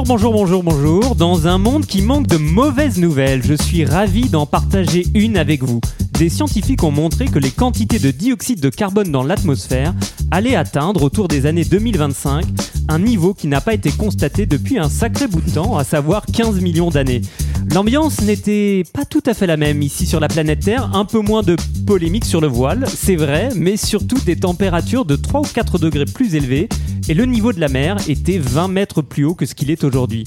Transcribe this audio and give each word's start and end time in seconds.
Bonjour, 0.00 0.32
bonjour, 0.32 0.32
bonjour, 0.32 0.62
bonjour. 0.62 1.14
Dans 1.14 1.46
un 1.46 1.58
monde 1.58 1.84
qui 1.84 2.00
manque 2.00 2.26
de 2.26 2.38
mauvaises 2.38 2.98
nouvelles, 2.98 3.42
je 3.44 3.52
suis 3.52 3.84
ravi 3.84 4.30
d'en 4.30 4.46
partager 4.46 5.04
une 5.14 5.36
avec 5.36 5.62
vous. 5.62 5.82
Des 6.12 6.30
scientifiques 6.30 6.82
ont 6.84 6.90
montré 6.90 7.26
que 7.26 7.38
les 7.38 7.50
quantités 7.50 7.98
de 7.98 8.10
dioxyde 8.10 8.60
de 8.60 8.70
carbone 8.70 9.12
dans 9.12 9.22
l'atmosphère 9.22 9.92
allaient 10.30 10.56
atteindre 10.56 11.02
autour 11.02 11.28
des 11.28 11.44
années 11.44 11.66
2025 11.66 12.46
un 12.88 12.98
niveau 12.98 13.34
qui 13.34 13.46
n'a 13.46 13.60
pas 13.60 13.74
été 13.74 13.90
constaté 13.90 14.46
depuis 14.46 14.78
un 14.78 14.88
sacré 14.88 15.26
bout 15.26 15.42
de 15.42 15.50
temps, 15.50 15.76
à 15.76 15.84
savoir 15.84 16.24
15 16.24 16.62
millions 16.62 16.90
d'années. 16.90 17.20
L'ambiance 17.68 18.20
n'était 18.22 18.84
pas 18.92 19.04
tout 19.04 19.22
à 19.26 19.34
fait 19.34 19.46
la 19.46 19.56
même 19.56 19.82
ici 19.82 20.06
sur 20.06 20.18
la 20.18 20.28
planète 20.28 20.60
Terre, 20.60 20.90
un 20.94 21.04
peu 21.04 21.20
moins 21.20 21.42
de 21.42 21.56
polémique 21.86 22.24
sur 22.24 22.40
le 22.40 22.48
voile, 22.48 22.84
c'est 22.88 23.16
vrai, 23.16 23.50
mais 23.54 23.76
surtout 23.76 24.18
des 24.24 24.36
températures 24.36 25.04
de 25.04 25.16
3 25.16 25.40
ou 25.40 25.44
4 25.44 25.78
degrés 25.78 26.04
plus 26.04 26.34
élevées, 26.34 26.68
et 27.08 27.14
le 27.14 27.26
niveau 27.26 27.52
de 27.52 27.60
la 27.60 27.68
mer 27.68 27.96
était 28.08 28.38
20 28.38 28.68
mètres 28.68 29.02
plus 29.02 29.24
haut 29.24 29.34
que 29.34 29.46
ce 29.46 29.54
qu'il 29.54 29.70
est 29.70 29.84
aujourd'hui. 29.84 30.24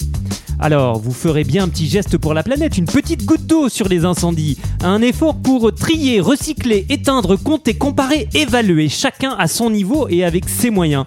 Alors, 0.59 1.00
vous 1.00 1.12
ferez 1.12 1.44
bien 1.44 1.64
un 1.66 1.68
petit 1.68 1.88
geste 1.88 2.18
pour 2.18 2.34
la 2.34 2.44
planète, 2.44 2.78
une 2.78 2.86
petite 2.86 3.26
goutte 3.26 3.45
d'eau 3.45 3.68
sur 3.68 3.90
les 3.90 4.06
incendies, 4.06 4.58
un 4.81 5.02
effort 5.02 5.36
pour 5.36 5.73
trier, 5.73 6.22
recycler, 6.22 6.86
éteindre, 6.89 7.36
compter, 7.36 7.73
comparer, 7.73 8.30
évaluer, 8.34 8.88
chacun 8.88 9.36
à 9.38 9.48
son 9.48 9.70
niveau 9.70 10.08
et 10.09 10.23
avec 10.23 10.48
ses 10.48 10.70
moyens. 10.70 11.04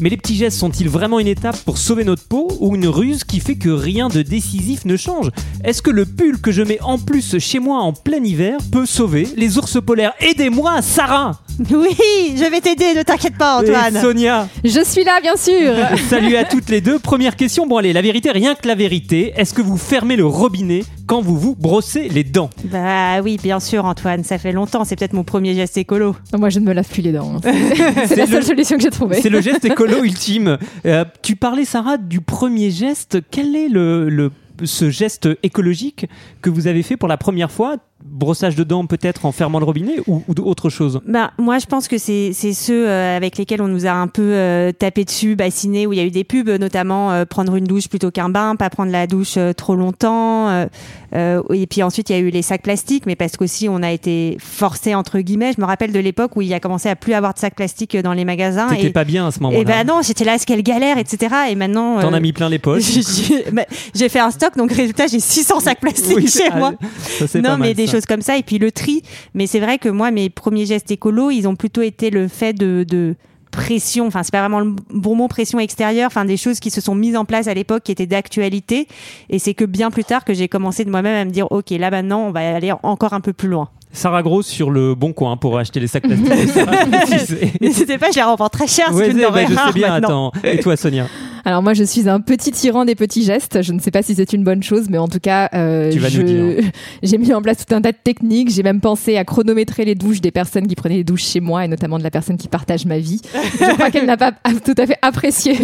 Mais 0.00 0.08
les 0.08 0.16
petits 0.16 0.34
gestes 0.34 0.58
sont-ils 0.58 0.88
vraiment 0.88 1.18
une 1.18 1.26
étape 1.26 1.56
pour 1.64 1.76
sauver 1.76 2.04
notre 2.04 2.24
peau 2.24 2.48
ou 2.60 2.74
une 2.74 2.86
ruse 2.86 3.22
qui 3.24 3.38
fait 3.38 3.56
que 3.56 3.68
rien 3.68 4.08
de 4.08 4.22
décisif 4.22 4.86
ne 4.86 4.96
change? 4.96 5.28
Est-ce 5.62 5.82
que 5.82 5.90
le 5.90 6.06
pull 6.06 6.40
que 6.40 6.52
je 6.52 6.62
mets 6.62 6.80
en 6.80 6.98
plus 6.98 7.38
chez 7.38 7.58
moi 7.58 7.80
en 7.80 7.92
plein 7.92 8.24
hiver 8.24 8.58
peut 8.72 8.86
sauver 8.86 9.28
les 9.36 9.58
ours 9.58 9.78
polaires? 9.84 10.14
Aidez-moi, 10.20 10.80
Sarah 10.80 11.40
Oui, 11.70 12.34
je 12.34 12.50
vais 12.50 12.60
t'aider, 12.62 12.94
ne 12.96 13.02
t'inquiète 13.02 13.36
pas, 13.36 13.58
Antoine. 13.60 13.96
Et 13.96 14.00
Sonia 14.00 14.48
Je 14.64 14.82
suis 14.82 15.04
là, 15.04 15.20
bien 15.20 15.36
sûr. 15.36 15.74
Salut 16.08 16.36
à 16.36 16.44
toutes 16.44 16.70
les 16.70 16.80
deux. 16.80 16.98
Première 16.98 17.36
question. 17.36 17.66
Bon, 17.66 17.76
allez, 17.76 17.92
la 17.92 18.02
vérité, 18.02 18.30
rien 18.30 18.54
que 18.54 18.66
la 18.66 18.74
vérité. 18.74 19.34
Est-ce 19.36 19.52
que 19.52 19.60
vous 19.60 19.76
fermez 19.76 20.16
le 20.16 20.24
robinet 20.24 20.82
quand 21.10 21.20
vous 21.22 21.36
vous 21.36 21.56
brossez 21.56 22.08
les 22.08 22.22
dents 22.22 22.50
Bah 22.66 23.20
oui, 23.20 23.36
bien 23.42 23.58
sûr, 23.58 23.84
Antoine. 23.84 24.22
Ça 24.22 24.38
fait 24.38 24.52
longtemps. 24.52 24.84
C'est 24.84 24.94
peut-être 24.94 25.12
mon 25.12 25.24
premier 25.24 25.56
geste 25.56 25.76
écolo. 25.76 26.14
Moi, 26.38 26.50
je 26.50 26.60
ne 26.60 26.64
me 26.64 26.72
lave 26.72 26.86
plus 26.88 27.02
les 27.02 27.10
dents. 27.10 27.34
hein. 27.34 27.40
C'est 28.06 28.14
la 28.14 28.28
seule 28.28 28.44
solution 28.44 28.76
que 28.76 28.82
j'ai 28.84 28.90
trouvée. 28.90 29.20
C'est 29.20 29.28
le 29.28 29.40
geste 29.40 29.64
écolo 29.64 30.04
ultime. 30.04 30.56
Euh, 30.86 31.04
tu 31.20 31.34
parlais, 31.34 31.64
Sarah, 31.64 31.96
du 31.96 32.20
premier 32.20 32.70
geste. 32.70 33.18
Quel 33.32 33.56
est 33.56 33.66
le, 33.68 34.08
le- 34.08 34.30
ce 34.62 34.88
geste 34.88 35.28
écologique 35.42 36.06
que 36.42 36.50
vous 36.50 36.68
avez 36.68 36.84
fait 36.84 36.96
pour 36.96 37.08
la 37.08 37.16
première 37.16 37.50
fois 37.50 37.78
Brossage 38.02 38.56
de 38.56 38.64
dents 38.64 38.86
peut-être 38.86 39.26
en 39.26 39.32
fermant 39.32 39.58
le 39.58 39.64
robinet 39.66 39.96
ou, 40.06 40.22
ou 40.26 40.34
autre 40.44 40.70
chose? 40.70 41.00
Bah, 41.06 41.32
moi, 41.38 41.58
je 41.58 41.66
pense 41.66 41.86
que 41.86 41.98
c'est 41.98 42.30
c'est 42.32 42.54
ceux 42.54 42.88
euh, 42.88 43.16
avec 43.16 43.36
lesquels 43.36 43.60
on 43.60 43.68
nous 43.68 43.84
a 43.84 43.90
un 43.90 44.06
peu 44.06 44.22
euh, 44.22 44.72
tapé 44.72 45.04
dessus, 45.04 45.36
bassinés, 45.36 45.86
où 45.86 45.92
il 45.92 45.98
y 45.98 46.02
a 46.02 46.04
eu 46.04 46.10
des 46.10 46.24
pubs, 46.24 46.48
notamment 46.48 47.12
euh, 47.12 47.26
prendre 47.26 47.54
une 47.56 47.64
douche 47.66 47.88
plutôt 47.88 48.10
qu'un 48.10 48.30
bain, 48.30 48.56
pas 48.56 48.70
prendre 48.70 48.90
la 48.90 49.06
douche 49.06 49.36
trop 49.56 49.76
longtemps. 49.76 50.66
et 51.12 51.66
puis 51.68 51.82
ensuite, 51.82 52.08
il 52.08 52.12
y 52.14 52.16
a 52.16 52.20
eu 52.20 52.30
les 52.30 52.40
sacs 52.42 52.62
plastiques, 52.62 53.04
mais 53.04 53.16
parce 53.16 53.36
qu'aussi 53.36 53.68
on 53.68 53.82
a 53.82 53.90
été 53.90 54.38
forcé 54.40 54.94
entre 54.94 55.18
guillemets. 55.20 55.52
Je 55.54 55.60
me 55.60 55.66
rappelle 55.66 55.92
de 55.92 55.98
l'époque 55.98 56.36
où 56.36 56.42
il 56.42 56.54
a 56.54 56.60
commencé 56.60 56.88
à 56.88 56.96
plus 56.96 57.12
avoir 57.12 57.34
de 57.34 57.38
sacs 57.38 57.54
plastiques 57.54 57.96
dans 57.98 58.14
les 58.14 58.24
magasins. 58.24 58.68
T'étais 58.68 58.86
Et, 58.86 58.90
pas 58.90 59.04
bien 59.04 59.26
à 59.26 59.30
ce 59.30 59.38
et 59.38 59.42
moment-là. 59.42 59.64
bah 59.64 59.84
non, 59.84 60.00
j'étais 60.02 60.24
là, 60.24 60.38
quelle 60.38 60.62
galère, 60.62 60.96
etc. 60.96 61.34
Et 61.50 61.54
maintenant, 61.54 62.00
T'en 62.00 62.14
as 62.14 62.20
mis 62.20 62.32
plein 62.32 62.48
les 62.48 62.58
poches. 62.58 62.82
j'ai 63.28 63.50
bah, 63.52 63.66
j'ai 63.94 64.08
fait 64.08 64.20
un 64.20 64.30
stock, 64.30 64.56
donc 64.56 64.72
résultat, 64.72 65.06
j'ai 65.06 65.20
600 65.20 65.60
sacs 65.60 65.80
plastiques 65.80 66.16
Oui, 66.16 66.28
chez 66.28 66.48
ah, 66.50 66.56
moi. 66.58 66.72
ça, 67.18 67.26
c'est 67.26 67.42
pas 67.42 67.50
Non, 67.50 67.58
mais 67.58 67.68
mal, 67.68 67.74
des. 67.74 67.89
Choses 67.90 68.06
comme 68.06 68.22
ça. 68.22 68.36
Et 68.36 68.42
puis 68.42 68.58
le 68.58 68.72
tri. 68.72 69.02
Mais 69.34 69.46
c'est 69.46 69.60
vrai 69.60 69.78
que 69.78 69.88
moi, 69.88 70.10
mes 70.10 70.30
premiers 70.30 70.66
gestes 70.66 70.90
écolos, 70.90 71.30
ils 71.30 71.46
ont 71.46 71.56
plutôt 71.56 71.82
été 71.82 72.10
le 72.10 72.28
fait 72.28 72.52
de, 72.52 72.84
de 72.88 73.16
pression. 73.50 74.06
Enfin, 74.06 74.22
c'est 74.22 74.32
pas 74.32 74.40
vraiment 74.40 74.60
le 74.60 74.74
bon 74.90 75.14
mot, 75.14 75.28
pression 75.28 75.58
extérieure. 75.58 76.06
Enfin, 76.06 76.24
des 76.24 76.36
choses 76.36 76.60
qui 76.60 76.70
se 76.70 76.80
sont 76.80 76.94
mises 76.94 77.16
en 77.16 77.24
place 77.24 77.46
à 77.46 77.54
l'époque 77.54 77.82
qui 77.82 77.92
étaient 77.92 78.06
d'actualité. 78.06 78.86
Et 79.28 79.38
c'est 79.38 79.54
que 79.54 79.64
bien 79.64 79.90
plus 79.90 80.04
tard 80.04 80.24
que 80.24 80.34
j'ai 80.34 80.48
commencé 80.48 80.84
de 80.84 80.90
moi-même 80.90 81.16
à 81.16 81.24
me 81.24 81.30
dire, 81.30 81.50
OK, 81.50 81.70
là 81.70 81.90
maintenant, 81.90 82.26
on 82.26 82.30
va 82.30 82.54
aller 82.54 82.72
encore 82.82 83.12
un 83.12 83.20
peu 83.20 83.32
plus 83.32 83.48
loin. 83.48 83.68
Sarah 83.92 84.22
Grosse 84.22 84.46
sur 84.46 84.70
le 84.70 84.94
bon 84.94 85.12
coin 85.12 85.36
pour 85.36 85.58
acheter 85.58 85.80
les 85.80 85.86
sacs 85.88 86.04
plastiques. 86.04 86.28
N'hésitez 87.60 87.98
pas, 87.98 88.10
je 88.10 88.16
les 88.16 88.22
revends 88.22 88.48
très 88.48 88.66
cher. 88.66 88.92
Ouais, 88.94 89.06
c'est 89.12 89.14
bah, 89.30 89.42
je 89.48 89.54
sais 89.54 89.72
bien, 89.74 89.88
maintenant. 90.00 90.30
attends. 90.30 90.48
Et 90.48 90.58
toi, 90.58 90.76
Sonia 90.76 91.06
Alors 91.44 91.62
moi, 91.62 91.74
je 91.74 91.82
suis 91.84 92.08
un 92.08 92.20
petit 92.20 92.52
tyran 92.52 92.84
des 92.84 92.94
petits 92.94 93.24
gestes. 93.24 93.62
Je 93.62 93.72
ne 93.72 93.80
sais 93.80 93.90
pas 93.90 94.02
si 94.02 94.14
c'est 94.14 94.32
une 94.32 94.44
bonne 94.44 94.62
chose, 94.62 94.86
mais 94.88 94.98
en 94.98 95.08
tout 95.08 95.18
cas, 95.20 95.48
euh, 95.54 95.90
j'ai 97.02 97.18
mis 97.18 97.34
en 97.34 97.42
place 97.42 97.66
tout 97.66 97.74
un 97.74 97.80
tas 97.80 97.92
de 97.92 97.96
techniques. 98.02 98.50
J'ai 98.50 98.62
même 98.62 98.80
pensé 98.80 99.16
à 99.16 99.24
chronométrer 99.24 99.84
les 99.84 99.94
douches 99.94 100.20
des 100.20 100.30
personnes 100.30 100.66
qui 100.66 100.76
prenaient 100.76 100.96
les 100.98 101.04
douches 101.04 101.24
chez 101.24 101.40
moi, 101.40 101.64
et 101.64 101.68
notamment 101.68 101.98
de 101.98 102.04
la 102.04 102.10
personne 102.10 102.36
qui 102.36 102.48
partage 102.48 102.86
ma 102.86 102.98
vie. 102.98 103.20
Je 103.34 103.74
crois 103.74 103.90
qu'elle 103.90 104.06
n'a 104.06 104.16
pas 104.16 104.32
tout 104.64 104.74
à 104.78 104.86
fait 104.86 104.96
apprécié 105.02 105.54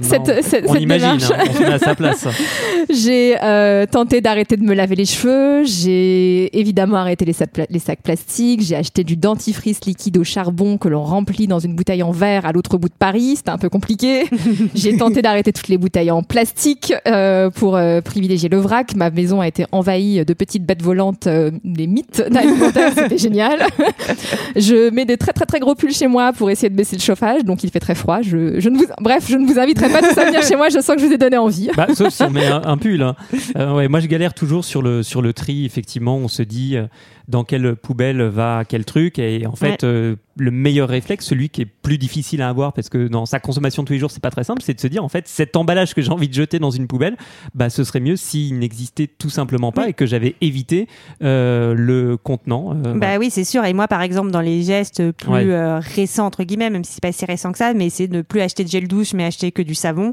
cette, 0.00 0.26
Non, 0.28 0.34
cette, 0.42 0.64
On 0.68 0.72
cette 0.72 0.82
imagine, 0.82 1.16
démarche. 1.18 1.30
hein, 1.30 1.44
on 1.50 1.54
se 1.54 1.58
met 1.60 1.66
à 1.72 1.78
sa 1.78 1.94
place. 1.94 2.26
J'ai 2.90 3.36
euh, 3.42 3.86
tenté 3.86 4.20
d'arrêter 4.20 4.56
de 4.56 4.62
me 4.62 4.74
laver 4.74 4.96
les 4.96 5.04
cheveux. 5.04 5.64
J'ai 5.64 6.56
évidemment 6.58 6.96
arrêté 6.96 7.24
les, 7.24 7.32
sacs 7.32 7.50
pla- 7.52 7.65
les 7.70 7.78
sacs 7.78 8.02
plastiques. 8.02 8.62
J'ai 8.62 8.76
acheté 8.76 9.04
du 9.04 9.16
dentifrice 9.16 9.84
liquide 9.84 10.16
au 10.18 10.24
charbon 10.24 10.78
que 10.78 10.88
l'on 10.88 11.02
remplit 11.04 11.46
dans 11.46 11.58
une 11.58 11.74
bouteille 11.74 12.02
en 12.02 12.10
verre 12.10 12.46
à 12.46 12.52
l'autre 12.52 12.78
bout 12.78 12.88
de 12.88 12.94
Paris. 12.98 13.34
C'était 13.36 13.50
un 13.50 13.58
peu 13.58 13.68
compliqué. 13.68 14.24
J'ai 14.74 14.96
tenté 14.96 15.22
d'arrêter 15.22 15.52
toutes 15.52 15.68
les 15.68 15.78
bouteilles 15.78 16.10
en 16.10 16.22
plastique 16.22 16.92
euh, 17.06 17.50
pour 17.50 17.76
euh, 17.76 18.00
privilégier 18.00 18.48
le 18.48 18.58
vrac. 18.58 18.94
Ma 18.94 19.10
maison 19.10 19.40
a 19.40 19.48
été 19.48 19.66
envahie 19.72 20.24
de 20.24 20.34
petites 20.34 20.64
bêtes 20.64 20.82
volantes, 20.82 21.26
euh, 21.26 21.50
des 21.64 21.86
mythes 21.86 22.22
alimentaires. 22.34 22.92
C'était 22.96 23.18
génial. 23.18 23.60
je 24.54 24.90
mets 24.90 25.04
des 25.04 25.16
très 25.16 25.32
très 25.32 25.46
très 25.46 25.60
gros 25.60 25.74
pulls 25.74 25.92
chez 25.92 26.06
moi 26.06 26.32
pour 26.32 26.50
essayer 26.50 26.70
de 26.70 26.76
baisser 26.76 26.96
le 26.96 27.02
chauffage. 27.02 27.44
Donc 27.44 27.64
il 27.64 27.70
fait 27.70 27.80
très 27.80 27.94
froid. 27.94 28.20
Je, 28.22 28.60
je 28.60 28.68
ne 28.68 28.78
vous, 28.78 28.86
bref, 29.00 29.26
je 29.28 29.36
ne 29.36 29.46
vous 29.46 29.58
inviterai 29.58 29.88
pas 29.88 30.00
tous 30.02 30.18
à 30.18 30.24
venir 30.26 30.42
chez 30.42 30.56
moi. 30.56 30.68
Je 30.68 30.80
sens 30.80 30.96
que 30.96 31.00
je 31.00 31.06
vous 31.06 31.12
ai 31.12 31.18
donné 31.18 31.36
envie. 31.36 31.70
Bah, 31.76 31.86
sauf 31.94 32.08
si 32.12 32.22
on 32.22 32.30
met 32.30 32.46
un, 32.46 32.62
un 32.64 32.76
pull. 32.76 33.02
hein. 33.02 33.14
Euh, 33.56 33.74
ouais, 33.74 33.88
moi, 33.88 34.00
je 34.00 34.06
galère 34.06 34.34
toujours 34.34 34.64
sur 34.64 34.82
le, 34.82 35.02
sur 35.02 35.22
le 35.22 35.32
tri. 35.32 35.64
Effectivement, 35.64 36.16
on 36.16 36.28
se 36.28 36.42
dit 36.42 36.76
dans 37.28 37.44
quelle 37.58 37.74
poubelle 37.76 38.22
va 38.22 38.64
quel 38.64 38.84
truc. 38.84 39.18
Et 39.18 39.46
en 39.46 39.56
fait, 39.56 39.82
Ouais. 39.82 40.16
Le 40.38 40.50
meilleur 40.50 40.88
réflexe, 40.88 41.24
celui 41.26 41.48
qui 41.48 41.62
est 41.62 41.66
plus 41.66 41.98
difficile 41.98 42.42
à 42.42 42.48
avoir 42.48 42.72
parce 42.72 42.88
que 42.88 43.08
dans 43.08 43.24
sa 43.26 43.40
consommation 43.40 43.82
de 43.82 43.86
tous 43.86 43.92
les 43.94 43.98
jours, 43.98 44.10
c'est 44.10 44.22
pas 44.22 44.30
très 44.30 44.44
simple, 44.44 44.62
c'est 44.62 44.74
de 44.74 44.80
se 44.80 44.86
dire 44.86 45.02
en 45.04 45.08
fait, 45.08 45.26
cet 45.28 45.56
emballage 45.56 45.94
que 45.94 46.02
j'ai 46.02 46.10
envie 46.10 46.28
de 46.28 46.34
jeter 46.34 46.58
dans 46.58 46.70
une 46.70 46.86
poubelle, 46.86 47.16
bah, 47.54 47.70
ce 47.70 47.84
serait 47.84 48.00
mieux 48.00 48.16
s'il 48.16 48.58
n'existait 48.58 49.06
tout 49.06 49.30
simplement 49.30 49.72
pas 49.72 49.84
Oui. 49.84 49.90
et 49.90 49.92
que 49.94 50.04
j'avais 50.06 50.34
évité 50.40 50.88
euh, 51.22 51.74
le 51.74 52.16
contenant. 52.16 52.72
euh, 52.72 52.74
voilà. 52.82 52.98
Bah 52.98 53.18
oui, 53.18 53.30
c'est 53.30 53.44
sûr. 53.44 53.64
Et 53.64 53.72
moi, 53.72 53.88
par 53.88 54.02
exemple, 54.02 54.30
dans 54.30 54.40
les 54.40 54.62
gestes 54.62 55.10
plus 55.12 55.30
Ouais. 55.30 55.44
euh, 55.46 55.78
récents, 55.78 56.26
entre 56.26 56.44
guillemets, 56.44 56.70
même 56.70 56.84
si 56.84 56.92
c'est 56.94 57.02
pas 57.02 57.12
si 57.12 57.24
récent 57.24 57.52
que 57.52 57.58
ça, 57.58 57.72
mais 57.74 57.90
c'est 57.90 58.06
de 58.08 58.16
ne 58.16 58.22
plus 58.22 58.40
acheter 58.40 58.62
de 58.64 58.68
gel 58.68 58.88
douche, 58.88 59.12
mais 59.14 59.24
acheter 59.24 59.52
que 59.52 59.62
du 59.62 59.74
savon. 59.74 60.12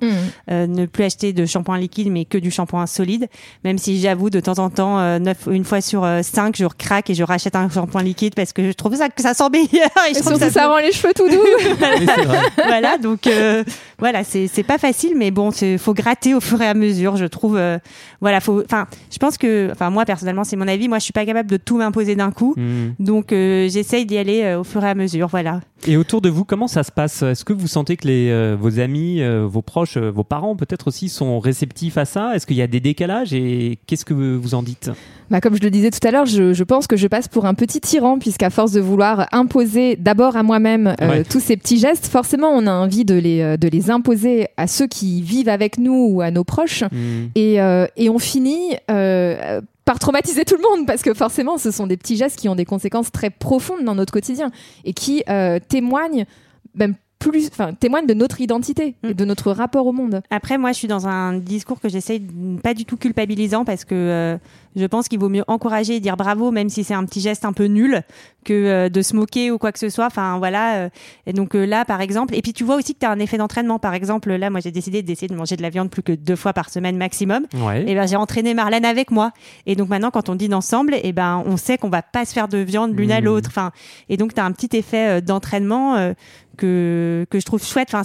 Euh, 0.52 0.68
ne 0.68 0.86
plus 0.86 1.04
acheter 1.04 1.34
de 1.34 1.46
shampoing 1.46 1.78
liquide, 1.78 2.10
mais 2.12 2.26
que 2.26 2.38
du 2.38 2.52
shampoing 2.52 2.86
solide. 2.88 3.28
Même 3.64 3.78
si 3.78 4.00
j'avoue, 4.00 4.30
de 4.30 4.40
temps 4.40 4.60
en 4.60 4.70
temps, 4.70 5.00
euh, 5.00 5.20
neuf, 5.20 5.48
une 5.52 5.64
fois 5.66 5.82
sur 5.82 6.04
euh, 6.04 6.22
cinq, 6.24 6.56
je 6.58 6.66
craque 6.66 7.10
et 7.10 7.14
je 7.14 7.24
rachète 7.24 7.56
un 7.56 7.70
shampoing 7.70 8.04
liquide 8.04 8.36
parce 8.36 8.54
que 8.54 8.64
je 8.66 8.72
trouve 8.74 8.96
ça, 8.96 9.10
que 9.10 9.22
ça 9.22 9.34
sent 9.34 9.50
meilleur. 9.52 9.90
Je 10.13 10.19
trouve 10.19 10.34
surtout, 10.38 10.53
ça 10.53 10.62
ça 10.62 10.68
rend 10.68 10.78
les 10.78 10.91
cheveux 10.91 11.13
tout 11.16 11.28
doux. 11.29 11.38
Oui, 12.00 12.06
c'est 12.16 12.25
vrai. 12.25 12.38
voilà, 12.68 12.97
donc 12.97 13.28
euh, 13.28 13.63
voilà, 14.00 14.24
c'est 14.24 14.47
c'est 14.47 14.63
pas 14.63 14.78
facile, 14.78 15.13
mais 15.16 15.31
bon, 15.31 15.51
il 15.51 15.78
faut 15.79 15.94
gratter 15.94 16.34
au 16.34 16.40
fur 16.41 16.62
et 16.62 16.68
à 16.68 16.74
mesure, 16.74 17.18
je 17.18 17.25
trouve. 17.25 17.57
euh, 17.57 17.78
voilà, 18.22 18.40
faut. 18.40 18.62
Enfin, 18.63 18.88
je 19.12 19.18
pense 19.18 19.38
que, 19.38 19.69
enfin, 19.72 19.90
moi 19.90 20.06
personnellement, 20.06 20.44
c'est 20.44 20.56
mon 20.56 20.68
avis. 20.68 20.88
Moi, 20.88 21.00
je 21.00 21.04
suis 21.04 21.13
pas 21.13 21.25
capable 21.25 21.50
de 21.50 21.57
tout 21.57 21.77
m'imposer 21.77 22.15
d'un 22.15 22.31
coup, 22.31 22.54
Hmm. 22.57 22.92
donc 23.00 23.31
euh, 23.33 23.68
j'essaye 23.69 24.06
d'y 24.06 24.18
aller 24.18 24.44
euh, 24.44 24.60
au 24.60 24.63
fur 24.63 24.83
et 24.83 24.89
à 24.89 24.95
mesure. 24.95 25.27
Voilà. 25.27 25.60
Et 25.85 25.97
autour 25.97 26.21
de 26.21 26.30
vous, 26.30 26.45
comment 26.45 26.68
ça 26.69 26.83
se 26.83 26.91
passe? 26.94 27.24
Est-ce 27.24 27.44
que 27.44 27.51
vous 27.51 27.68
sentez 27.68 27.97
que 27.97 28.07
les, 28.07 28.30
euh, 28.30 28.56
vos 28.57 28.80
amis, 28.80 29.21
euh, 29.21 29.45
vos 29.45 29.62
proches, 29.62 29.97
euh, 29.97 30.12
vos 30.12 30.24
parents 30.24 30.56
peut-être 30.56 30.88
aussi 30.88 31.09
sont 31.09 31.39
réceptifs 31.39 31.97
à 31.97 32.06
ça? 32.06 32.35
Est-ce 32.35 32.47
qu'il 32.47 32.56
y 32.56 32.62
a 32.62 32.68
des 32.68 32.80
décalages? 32.80 33.33
Et 33.33 33.80
qu'est-ce 33.85 34.06
que 34.06 34.13
vous 34.13 34.56
en 34.56 34.63
dites? 34.63 34.91
Bah, 35.30 35.41
comme 35.41 35.56
je 35.57 35.62
le 35.62 35.69
disais 35.69 35.91
tout 35.91 36.06
à 36.07 36.12
l'heure, 36.12 36.25
je, 36.25 36.53
je 36.53 36.63
pense 36.63 36.88
que 36.88 36.95
je 36.95 37.07
passe 37.07 37.27
pour 37.27 37.45
un 37.45 37.53
petit 37.53 37.81
tyran, 37.81 38.18
puisqu'à 38.18 38.50
force 38.50 38.71
de 38.71 38.80
vouloir 38.80 39.27
imposer 39.33 39.97
d'abord 39.97 40.38
à 40.38 40.44
moi-même 40.44 40.95
euh, 41.01 41.09
Ouais. 41.09 41.24
tous 41.25 41.41
ces 41.41 41.57
petits 41.57 41.80
gestes, 41.80 42.07
forcément, 42.07 42.50
on 42.50 42.65
a 42.65 42.71
envie 42.71 43.03
de 43.03 43.15
les, 43.15 43.41
euh, 43.41 43.57
de 43.57 43.68
les 43.68 43.89
imposer 43.91 44.47
à 44.56 44.68
ceux 44.68 44.88
qui 44.88 45.21
vivent 45.21 45.50
avec 45.50 45.77
nous 45.77 46.07
ou 46.12 46.21
à 46.21 46.31
nos 46.31 46.45
proches. 46.45 46.83
Hmm. 46.83 47.27
Et, 47.35 47.59
euh, 47.62 47.88
et 47.97 48.09
on 48.09 48.19
finit 48.19 48.75
euh, 48.89 49.59
par 49.94 50.00
traumatiser 50.00 50.44
tout 50.44 50.56
le 50.56 50.63
monde, 50.63 50.88
parce 50.88 51.04
que 51.04 51.13
forcément, 51.13 51.60
ce 51.60 51.69
sont 51.69 51.86
des 51.86 51.98
petits 51.98 52.16
gestes 52.18 52.40
qui 52.40 52.50
ont 52.50 52.56
des 52.56 52.66
conséquences 52.66 53.12
très 53.12 53.30
profondes 53.30 53.84
dans 53.84 53.94
notre 53.94 54.12
quotidien 54.12 54.50
et 54.86 54.94
qui 54.94 55.24
euh, 55.30 55.60
témoignent 55.60 56.25
même 56.74 56.95
plus, 57.19 57.48
enfin, 57.48 57.74
témoignent 57.74 58.07
de 58.07 58.16
notre 58.16 58.42
identité 58.42 58.95
et 59.04 59.10
Mm. 59.10 59.13
de 59.13 59.25
notre 59.25 59.51
rapport 59.51 59.86
au 59.86 59.92
monde. 59.92 60.24
Après, 60.31 60.57
moi, 60.57 60.72
je 60.72 60.78
suis 60.80 60.88
dans 60.88 61.07
un 61.07 61.38
discours 61.38 61.80
que 61.80 61.90
j'essaye 61.90 62.22
pas 62.63 62.74
du 62.74 62.86
tout 62.86 62.98
culpabilisant 62.98 63.66
parce 63.66 63.86
que 63.86 63.94
euh, 63.94 64.38
je 64.75 64.86
pense 64.86 65.08
qu'il 65.08 65.20
vaut 65.20 65.30
mieux 65.30 65.44
encourager 65.48 65.96
et 65.96 66.00
dire 66.00 66.18
bravo, 66.18 66.52
même 66.52 66.70
si 66.70 66.84
c'est 66.84 66.94
un 66.94 67.06
petit 67.06 67.22
geste 67.22 67.46
un 67.46 67.54
peu 67.54 67.66
nul, 67.66 68.02
que 68.46 68.54
euh, 68.54 68.90
de 68.90 69.02
se 69.02 69.16
moquer 69.16 69.52
ou 69.52 69.58
quoi 69.58 69.72
que 69.72 69.80
ce 69.80 69.90
soit. 69.90 70.06
Enfin 70.08 70.38
voilà. 70.38 70.75
euh, 70.75 70.90
et 71.28 71.34
donc 71.34 71.56
euh, 71.56 71.66
là, 71.66 71.86
par 71.86 72.02
exemple, 72.02 72.36
et 72.36 72.42
puis 72.42 72.54
tu 72.54 72.64
vois 72.64 72.75
aussi 72.75 72.94
que 72.94 73.00
tu 73.00 73.06
as 73.06 73.12
un 73.12 73.20
effet 73.20 73.38
d'entraînement. 73.38 73.80
Par 73.80 73.94
exemple, 73.94 74.31
là, 74.34 74.50
moi 74.50 74.60
j'ai 74.60 74.72
décidé 74.72 75.02
d'essayer 75.02 75.28
de 75.28 75.36
manger 75.36 75.56
de 75.56 75.62
la 75.62 75.70
viande 75.70 75.90
plus 75.90 76.04
que 76.04 76.12
deux 76.14 76.36
fois 76.36 76.54
par 76.54 76.70
semaine 76.70 76.98
maximum. 76.98 77.46
Ouais. 77.56 77.84
Et 77.90 77.96
ben 77.96 78.08
j'ai 78.08 78.16
entraîné 78.16 78.54
Marlène 78.54 78.86
avec 78.86 79.12
moi. 79.12 79.31
Et 79.66 79.75
donc 79.75 79.90
maintenant, 79.90 80.12
quand 80.12 80.30
on 80.30 80.36
dîne 80.36 80.54
ensemble, 80.54 80.96
et 81.04 81.14
ben 81.14 81.44
on 81.46 81.58
sait 81.58 81.78
qu'on 81.78 81.90
va 81.90 82.02
pas 82.02 82.26
se 82.26 82.34
faire 82.34 82.48
de 82.48 82.58
viande 82.58 82.98
l'une 82.98 83.12
à 83.12 83.19
Mhm. 83.19 83.26
l'autre. 83.26 83.50
Enfin, 83.50 83.72
et 84.10 84.18
donc 84.18 84.34
tu 84.34 84.40
as 84.42 84.46
un 84.46 84.52
petit 84.52 84.76
effet 84.76 85.22
d'entraînement 85.22 86.14
que 86.58 87.26
que 87.30 87.40
je 87.40 87.46
trouve 87.46 87.64
chouette. 87.64 87.90
Enfin, 87.94 88.04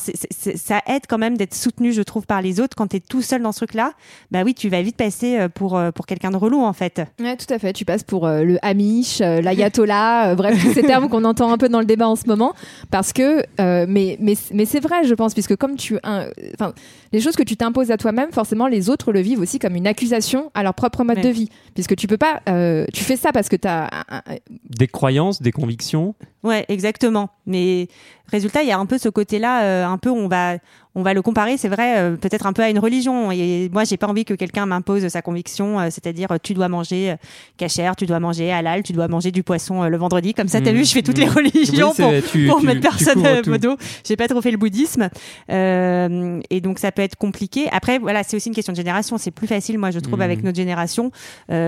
ça 0.55 0.81
aide 0.87 1.03
quand 1.09 1.19
même 1.19 1.37
d'être 1.37 1.55
soutenu, 1.55 1.93
je 1.93 2.03
trouve, 2.03 2.27
par 2.27 2.41
les 2.43 2.61
autres. 2.61 2.77
Quand 2.77 2.87
tu 2.89 2.97
es 2.97 3.01
tout 3.01 3.23
seul 3.23 3.43
dans 3.43 3.53
ce 3.53 3.59
truc-là, 3.59 3.93
bah 4.31 4.43
oui, 4.45 4.55
tu 4.55 4.69
vas 4.69 4.81
vite 4.83 4.97
passer 4.97 5.47
pour 5.55 5.81
pour 5.95 6.07
quelqu'un 6.07 6.31
de 6.31 6.37
relou 6.37 6.58
en 6.65 6.73
fait. 6.73 7.03
Ouais, 7.21 7.37
tout 7.37 7.53
à 7.53 7.59
fait. 7.59 7.73
Tu 7.73 7.85
passes 7.85 8.03
pour 8.03 8.27
euh, 8.27 8.43
le 8.43 8.59
Amish, 8.63 9.21
euh, 9.21 9.41
l'ayatollah, 9.41 10.31
euh, 10.31 10.35
bref, 10.35 10.59
tous 10.63 10.73
ces 10.73 10.83
termes 10.83 11.09
qu'on 11.09 11.25
entend 11.25 11.53
un 11.53 11.59
peu 11.59 11.69
dans 11.69 11.81
le 11.81 11.87
débat 11.87 12.09
en 12.09 12.17
ce 12.17 12.27
moment. 12.27 12.55
Parce 12.91 13.13
que, 13.13 13.43
mais, 13.87 14.17
mais, 14.21 14.35
mais 14.53 14.65
c'est 14.65 14.81
vrai, 14.81 15.05
je 15.05 15.15
pense, 15.15 15.35
puisque 15.35 15.57
comme 15.57 15.77
tu, 15.77 15.99
enfin, 16.05 16.73
les 17.13 17.21
choses 17.21 17.37
que 17.37 17.43
tu 17.43 17.57
t'imposes 17.57 17.91
à 17.91 17.97
toi-même, 17.97 18.31
forcément, 18.33 18.67
les 18.67 18.91
autres 18.91 19.13
le 19.13 19.21
vivent 19.21 19.41
aussi 19.41 19.59
comme 19.59 19.77
une 19.77 19.87
accusation 19.87 20.51
à 20.55 20.63
leur 20.63 20.75
propre 20.75 21.05
mode 21.05 21.19
Ouais. 21.19 21.23
de 21.23 21.29
vie. 21.31 21.49
Puisque 21.79 21.95
tu 21.95 22.09
peux 22.09 22.17
pas, 22.17 22.41
euh, 22.49 22.87
tu 22.93 23.05
fais 23.05 23.15
ça 23.15 23.31
parce 23.31 23.49
que 23.49 23.55
tu 23.55 23.69
as 23.69 23.89
Des 24.69 24.89
croyances, 24.89 25.41
des 25.41 25.53
convictions. 25.53 26.17
Ouais, 26.43 26.65
exactement. 26.69 27.31
Mais 27.47 27.87
résultat, 28.27 28.63
il 28.65 28.69
y 28.69 28.73
a 28.73 28.79
un 28.79 28.87
peu 28.87 28.99
ce 28.99 29.09
côté-là, 29.09 29.63
euh, 29.63 29.87
un 29.87 29.97
peu 29.97 30.11
on 30.11 30.27
va 30.27 30.57
on 30.95 31.03
va 31.03 31.15
le 31.15 31.23
comparer, 31.23 31.57
c'est 31.59 31.69
vrai, 31.69 31.97
euh, 31.99 32.17
peut-être 32.17 32.45
un 32.47 32.53
peu 32.53 32.63
à 32.63 32.71
une 32.71 32.79
religion. 32.81 33.31
Et 33.31 33.71
moi, 33.73 33.85
j'ai 33.85 33.97
pas 33.97 34.09
envie 34.09 34.25
que 34.25 34.35
quelqu'un 34.35 34.67
m'impose 34.67 35.07
sa 35.07 35.23
conviction, 35.23 35.79
euh, 35.79 35.85
c'est-à-dire 35.91 36.27
tu 36.43 36.55
dois 36.55 36.67
manger 36.69 37.15
cachère, 37.57 37.95
tu 37.95 38.05
dois 38.07 38.19
manger 38.19 38.51
halal, 38.51 38.83
tu 38.83 38.93
dois 38.93 39.07
manger 39.07 39.31
du 39.31 39.45
poisson 39.45 39.85
euh, 39.85 39.89
le 39.89 39.97
vendredi. 39.97 40.35
Comme 40.35 40.49
ça, 40.49 40.61
t'as 40.61 40.73
Mmh. 40.73 40.77
vu, 40.77 40.85
je 40.85 40.91
fais 40.93 41.03
toutes 41.03 41.19
les 41.19 41.27
Mmh. 41.27 41.37
religions 41.37 41.93
Oui, 41.97 42.03
pour, 42.03 42.31
tu- 42.33 42.47
pour 42.49 42.59
tu- 42.61 42.67
mettre 42.67 42.81
tu 42.81 43.05
personne 43.05 43.43
tout. 43.43 43.51
modo. 43.51 43.77
J'ai 44.05 44.17
pas 44.17 44.27
trop 44.27 44.41
fait 44.43 44.51
le 44.51 44.57
bouddhisme, 44.57 45.09
Euh, 45.51 46.41
et 46.51 46.61
donc 46.61 46.79
ça 46.81 46.91
peut 46.91 47.03
être 47.03 47.17
compliqué. 47.17 47.69
Après, 47.71 47.99
voilà, 47.99 48.23
c'est 48.25 48.37
aussi 48.37 48.49
une 48.49 48.55
question 48.55 48.73
de 48.73 48.77
génération. 48.77 49.19
C'est 49.19 49.31
plus 49.31 49.47
facile, 49.47 49.79
moi, 49.79 49.91
je 49.93 50.01
trouve, 50.01 50.19
Mmh. 50.19 50.23
avec 50.23 50.43
notre 50.43 50.57
génération, 50.57 51.11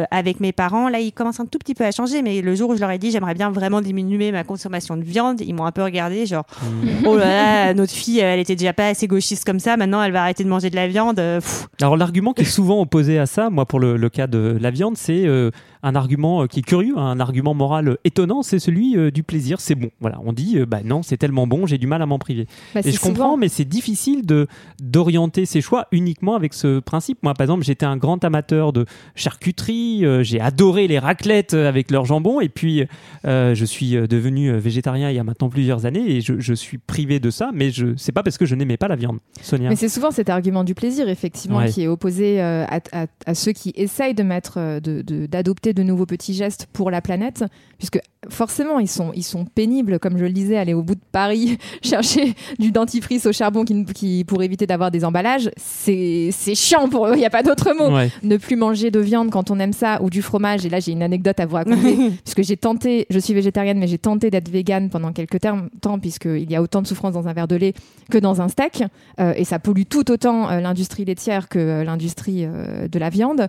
euh, 0.00 0.04
avec 0.10 0.40
mes 0.40 0.52
parents. 0.52 0.88
Là, 0.88 0.98
ils 1.00 1.12
commencent 1.12 1.40
un 1.40 1.46
tout 1.46 1.58
petit 1.58 1.74
peu 1.74 1.84
à 1.84 1.90
changer, 1.92 2.22
mais 2.22 2.40
le 2.42 2.54
jour 2.54 2.70
où 2.70 2.74
je 2.74 2.80
leur 2.80 2.90
ai 2.90 2.98
dit 2.98 3.10
j'aimerais 3.10 3.34
bien 3.34 3.50
vraiment 3.50 3.80
diminuer 3.80 4.32
ma 4.32 4.44
consommation 4.44 4.96
de 4.96 5.02
viande, 5.02 5.40
ils 5.40 5.54
m'ont 5.54 5.66
un 5.66 5.72
peu 5.72 5.82
regardé, 5.82 6.26
genre 6.26 6.44
Mm. 6.62 7.06
oh 7.06 7.16
là 7.16 7.26
là, 7.66 7.74
notre 7.74 7.92
fille, 7.92 8.18
elle 8.20 8.38
était 8.40 8.56
déjà 8.56 8.72
pas 8.72 8.88
assez 8.88 9.06
gauchiste 9.06 9.44
comme 9.44 9.60
ça. 9.60 9.76
Maintenant, 9.76 10.02
elle 10.02 10.12
va 10.12 10.22
arrêter 10.22 10.44
de 10.44 10.48
manger 10.48 10.70
de 10.70 10.76
la 10.76 10.88
viande. 10.88 11.18
euh. 11.18 11.40
Alors 11.80 11.96
l'argument 11.96 12.32
qui 12.32 12.42
est 12.42 12.44
souvent 12.44 12.80
opposé 12.80 13.18
à 13.18 13.26
ça, 13.26 13.50
moi 13.50 13.66
pour 13.66 13.80
le, 13.80 13.96
le 13.96 14.08
cas 14.08 14.26
de 14.26 14.56
la 14.60 14.70
viande, 14.70 14.96
c'est 14.96 15.26
euh, 15.26 15.50
un 15.82 15.94
argument 15.94 16.42
euh, 16.42 16.46
qui 16.46 16.60
est 16.60 16.62
curieux, 16.62 16.96
un 16.98 17.20
argument 17.20 17.54
moral 17.54 17.88
euh, 17.88 17.96
étonnant, 18.04 18.42
c'est 18.42 18.58
celui 18.58 18.96
euh, 18.96 19.10
du 19.10 19.22
plaisir. 19.22 19.60
C'est 19.60 19.74
bon. 19.74 19.90
Voilà, 20.00 20.18
on 20.24 20.32
dit 20.32 20.58
bah 20.66 20.80
non, 20.84 21.02
c'est 21.02 21.16
tellement 21.16 21.46
bon, 21.46 21.66
j'ai 21.66 21.78
du 21.78 21.86
mal 21.86 22.02
à 22.02 22.06
m'en 22.06 22.18
priver. 22.18 22.46
bah, 22.74 22.80
Et 22.84 22.90
je 22.92 22.98
comprends, 23.00 23.14
souvent- 23.24 23.36
mais 23.36 23.48
c'est 23.48 23.64
difficile 23.64 24.26
de 24.26 24.46
d'orienter 24.82 25.46
ses 25.46 25.60
choix 25.60 25.86
uniquement 25.92 26.34
avec 26.34 26.54
ce 26.54 26.80
principe. 26.80 27.18
Moi, 27.22 27.34
par 27.34 27.44
exemple, 27.44 27.64
j'étais 27.64 27.86
un 27.86 27.96
grand 27.96 28.22
amateur 28.24 28.72
de 28.72 28.84
charcuterie, 29.14 30.04
j'ai 30.22 30.40
adoré 30.40 30.86
les 30.88 30.98
raclettes 30.98 31.54
avec 31.54 31.90
leur 31.90 32.04
jambon, 32.04 32.40
et 32.40 32.48
puis 32.48 32.84
euh, 33.24 33.54
je 33.54 33.64
suis 33.64 33.92
devenu 33.92 34.52
végétarien 34.56 35.10
il 35.10 35.16
y 35.16 35.18
a 35.18 35.24
maintenant 35.24 35.48
plusieurs 35.48 35.86
années, 35.86 36.16
et 36.16 36.20
je, 36.20 36.38
je 36.40 36.52
suis 36.54 36.78
privé 36.78 37.20
de 37.20 37.30
ça, 37.30 37.50
mais 37.54 37.70
je 37.70 37.94
c'est 37.96 38.12
pas 38.12 38.22
parce 38.22 38.38
que 38.38 38.46
je 38.46 38.54
n'aimais 38.54 38.76
pas 38.76 38.88
la 38.88 38.96
viande. 38.96 39.18
Sonia. 39.40 39.68
Mais 39.70 39.76
c'est 39.76 39.88
souvent 39.88 40.10
cet 40.10 40.28
argument 40.30 40.64
du 40.64 40.74
plaisir, 40.74 41.08
effectivement, 41.08 41.58
Ouais. 41.58 41.70
qui 41.70 41.82
est 41.82 41.88
opposé 41.88 42.40
euh, 42.42 42.64
à, 42.66 42.80
à- 42.92 43.06
à 43.26 43.34
ceux 43.34 43.52
qui 43.52 43.72
essayent 43.76 44.14
de 44.14 44.22
mettre, 44.22 44.54
euh, 44.58 44.80
de- 44.80 45.02
de- 45.02 45.26
de, 45.72 45.82
nouveaux 45.82 46.06
petits 46.06 46.34
gestes 46.34 46.66
pour 46.72 46.90
la 46.90 47.00
planète, 47.00 47.44
puisque 47.78 47.98
forcément, 48.28 48.78
ils 48.78 48.88
sont, 48.88 49.12
ils 49.14 49.22
sont 49.22 49.44
pénibles, 49.46 49.98
comme 49.98 50.18
je 50.18 50.24
le 50.24 50.32
disais, 50.32 50.56
aller 50.58 50.74
au 50.74 50.82
bout 50.82 50.94
de 50.94 51.00
Paris 51.12 51.58
chercher 51.82 52.34
du 52.58 52.70
dentifrice 52.70 53.26
au 53.26 53.32
charbon 53.32 53.64
qui, 53.64 53.84
qui- 53.86 54.24
pour 54.24 54.42
éviter 54.42 54.66
d'avoir 54.66 54.90
des 54.90 55.04
emballages, 55.04 55.50
c'est, 55.56 56.30
c'est 56.32 56.54
chiant 56.54 56.88
pour 56.88 57.06
eux, 57.06 57.12
il 57.14 57.18
n'y 57.18 57.24
a 57.26 57.30
pas 57.30 57.42
d'autre 57.42 57.72
mot. 57.78 57.94
Ouais. 57.96 58.10
Ne 58.22 58.36
plus 58.36 58.56
manger 58.56 58.90
de 58.90 59.00
viande 59.00 59.30
quand 59.30 59.50
on 59.50 59.58
aime 59.58 59.72
ça, 59.72 60.00
ou 60.02 60.10
du 60.10 60.20
fromage, 60.22 60.66
et 60.66 60.68
là 60.68 60.80
j'ai 60.80 60.92
une 60.92 61.02
anecdote 61.02 61.40
à 61.40 61.46
vous 61.46 61.56
raconter, 61.56 61.96
puisque 62.24 62.42
j'ai 62.42 62.56
tenté, 62.56 63.06
je 63.10 63.18
suis 63.18 63.32
végétarienne, 63.34 63.78
mais 63.78 63.86
j'ai 63.86 63.98
tenté 63.98 64.30
d'être 64.30 64.48
végane 64.50 64.90
pendant 64.90 65.12
quelques 65.12 65.40
termes- 65.40 65.70
temps, 65.80 65.98
puisqu'il 65.98 66.50
y 66.50 66.56
a 66.56 66.62
autant 66.62 66.82
de 66.82 66.86
souffrance 66.86 67.14
dans 67.14 67.26
un 67.28 67.32
verre 67.32 67.48
de 67.48 67.56
lait 67.56 67.72
que 68.10 68.18
dans 68.18 68.40
un 68.42 68.48
steak, 68.48 68.84
euh, 69.18 69.32
et 69.36 69.44
ça 69.44 69.58
pollue 69.58 69.82
tout 69.88 70.10
autant 70.10 70.50
euh, 70.50 70.60
l'industrie 70.60 71.04
laitière 71.04 71.48
que 71.48 71.58
euh, 71.58 71.84
l'industrie 71.84 72.44
euh, 72.44 72.86
de 72.88 72.98
la 72.98 73.08
viande. 73.08 73.46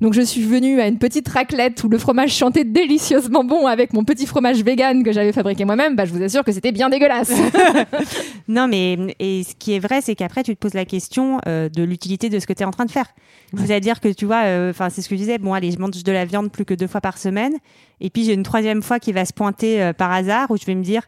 Donc 0.00 0.12
je 0.12 0.20
suis 0.22 0.42
venue 0.42 0.80
à 0.80 0.88
une 0.88 0.98
petite 0.98 1.28
raclette 1.28 1.63
où 1.82 1.88
le 1.88 1.98
fromage 1.98 2.32
chantait 2.32 2.64
délicieusement 2.64 3.44
bon 3.44 3.66
avec 3.66 3.92
mon 3.92 4.04
petit 4.04 4.26
fromage 4.26 4.62
vegan 4.62 5.02
que 5.02 5.12
j'avais 5.12 5.32
fabriqué 5.32 5.64
moi-même. 5.64 5.96
Bah, 5.96 6.04
je 6.04 6.12
vous 6.12 6.22
assure 6.22 6.44
que 6.44 6.52
c'était 6.52 6.72
bien 6.72 6.88
dégueulasse. 6.88 7.32
Non, 8.46 8.68
mais 8.68 8.98
et 9.20 9.42
ce 9.42 9.54
qui 9.54 9.74
est 9.74 9.78
vrai, 9.78 10.00
c'est 10.02 10.14
qu'après, 10.14 10.42
tu 10.42 10.54
te 10.54 10.60
poses 10.60 10.74
la 10.74 10.84
question 10.84 11.40
euh, 11.46 11.70
de 11.70 11.82
l'utilité 11.82 12.28
de 12.28 12.38
ce 12.38 12.46
que 12.46 12.52
tu 12.52 12.62
es 12.62 12.66
en 12.66 12.70
train 12.70 12.84
de 12.84 12.90
faire. 12.90 13.06
C'est-à-dire 13.56 14.00
que 14.00 14.08
tu 14.08 14.26
vois, 14.26 14.44
euh, 14.44 14.70
enfin, 14.70 14.90
c'est 14.90 15.00
ce 15.00 15.08
que 15.08 15.14
je 15.14 15.20
disais. 15.20 15.38
Bon, 15.38 15.54
allez, 15.54 15.70
je 15.70 15.78
mange 15.78 16.02
de 16.02 16.12
la 16.12 16.24
viande 16.24 16.50
plus 16.50 16.64
que 16.64 16.74
deux 16.74 16.86
fois 16.86 17.00
par 17.00 17.16
semaine, 17.16 17.54
et 18.00 18.10
puis 18.10 18.24
j'ai 18.24 18.34
une 18.34 18.42
troisième 18.42 18.82
fois 18.82 18.98
qui 18.98 19.12
va 19.12 19.24
se 19.24 19.32
pointer 19.32 19.82
euh, 19.82 19.92
par 19.92 20.12
hasard 20.12 20.50
où 20.50 20.56
je 20.56 20.66
vais 20.66 20.74
me 20.74 20.82
dire. 20.82 21.02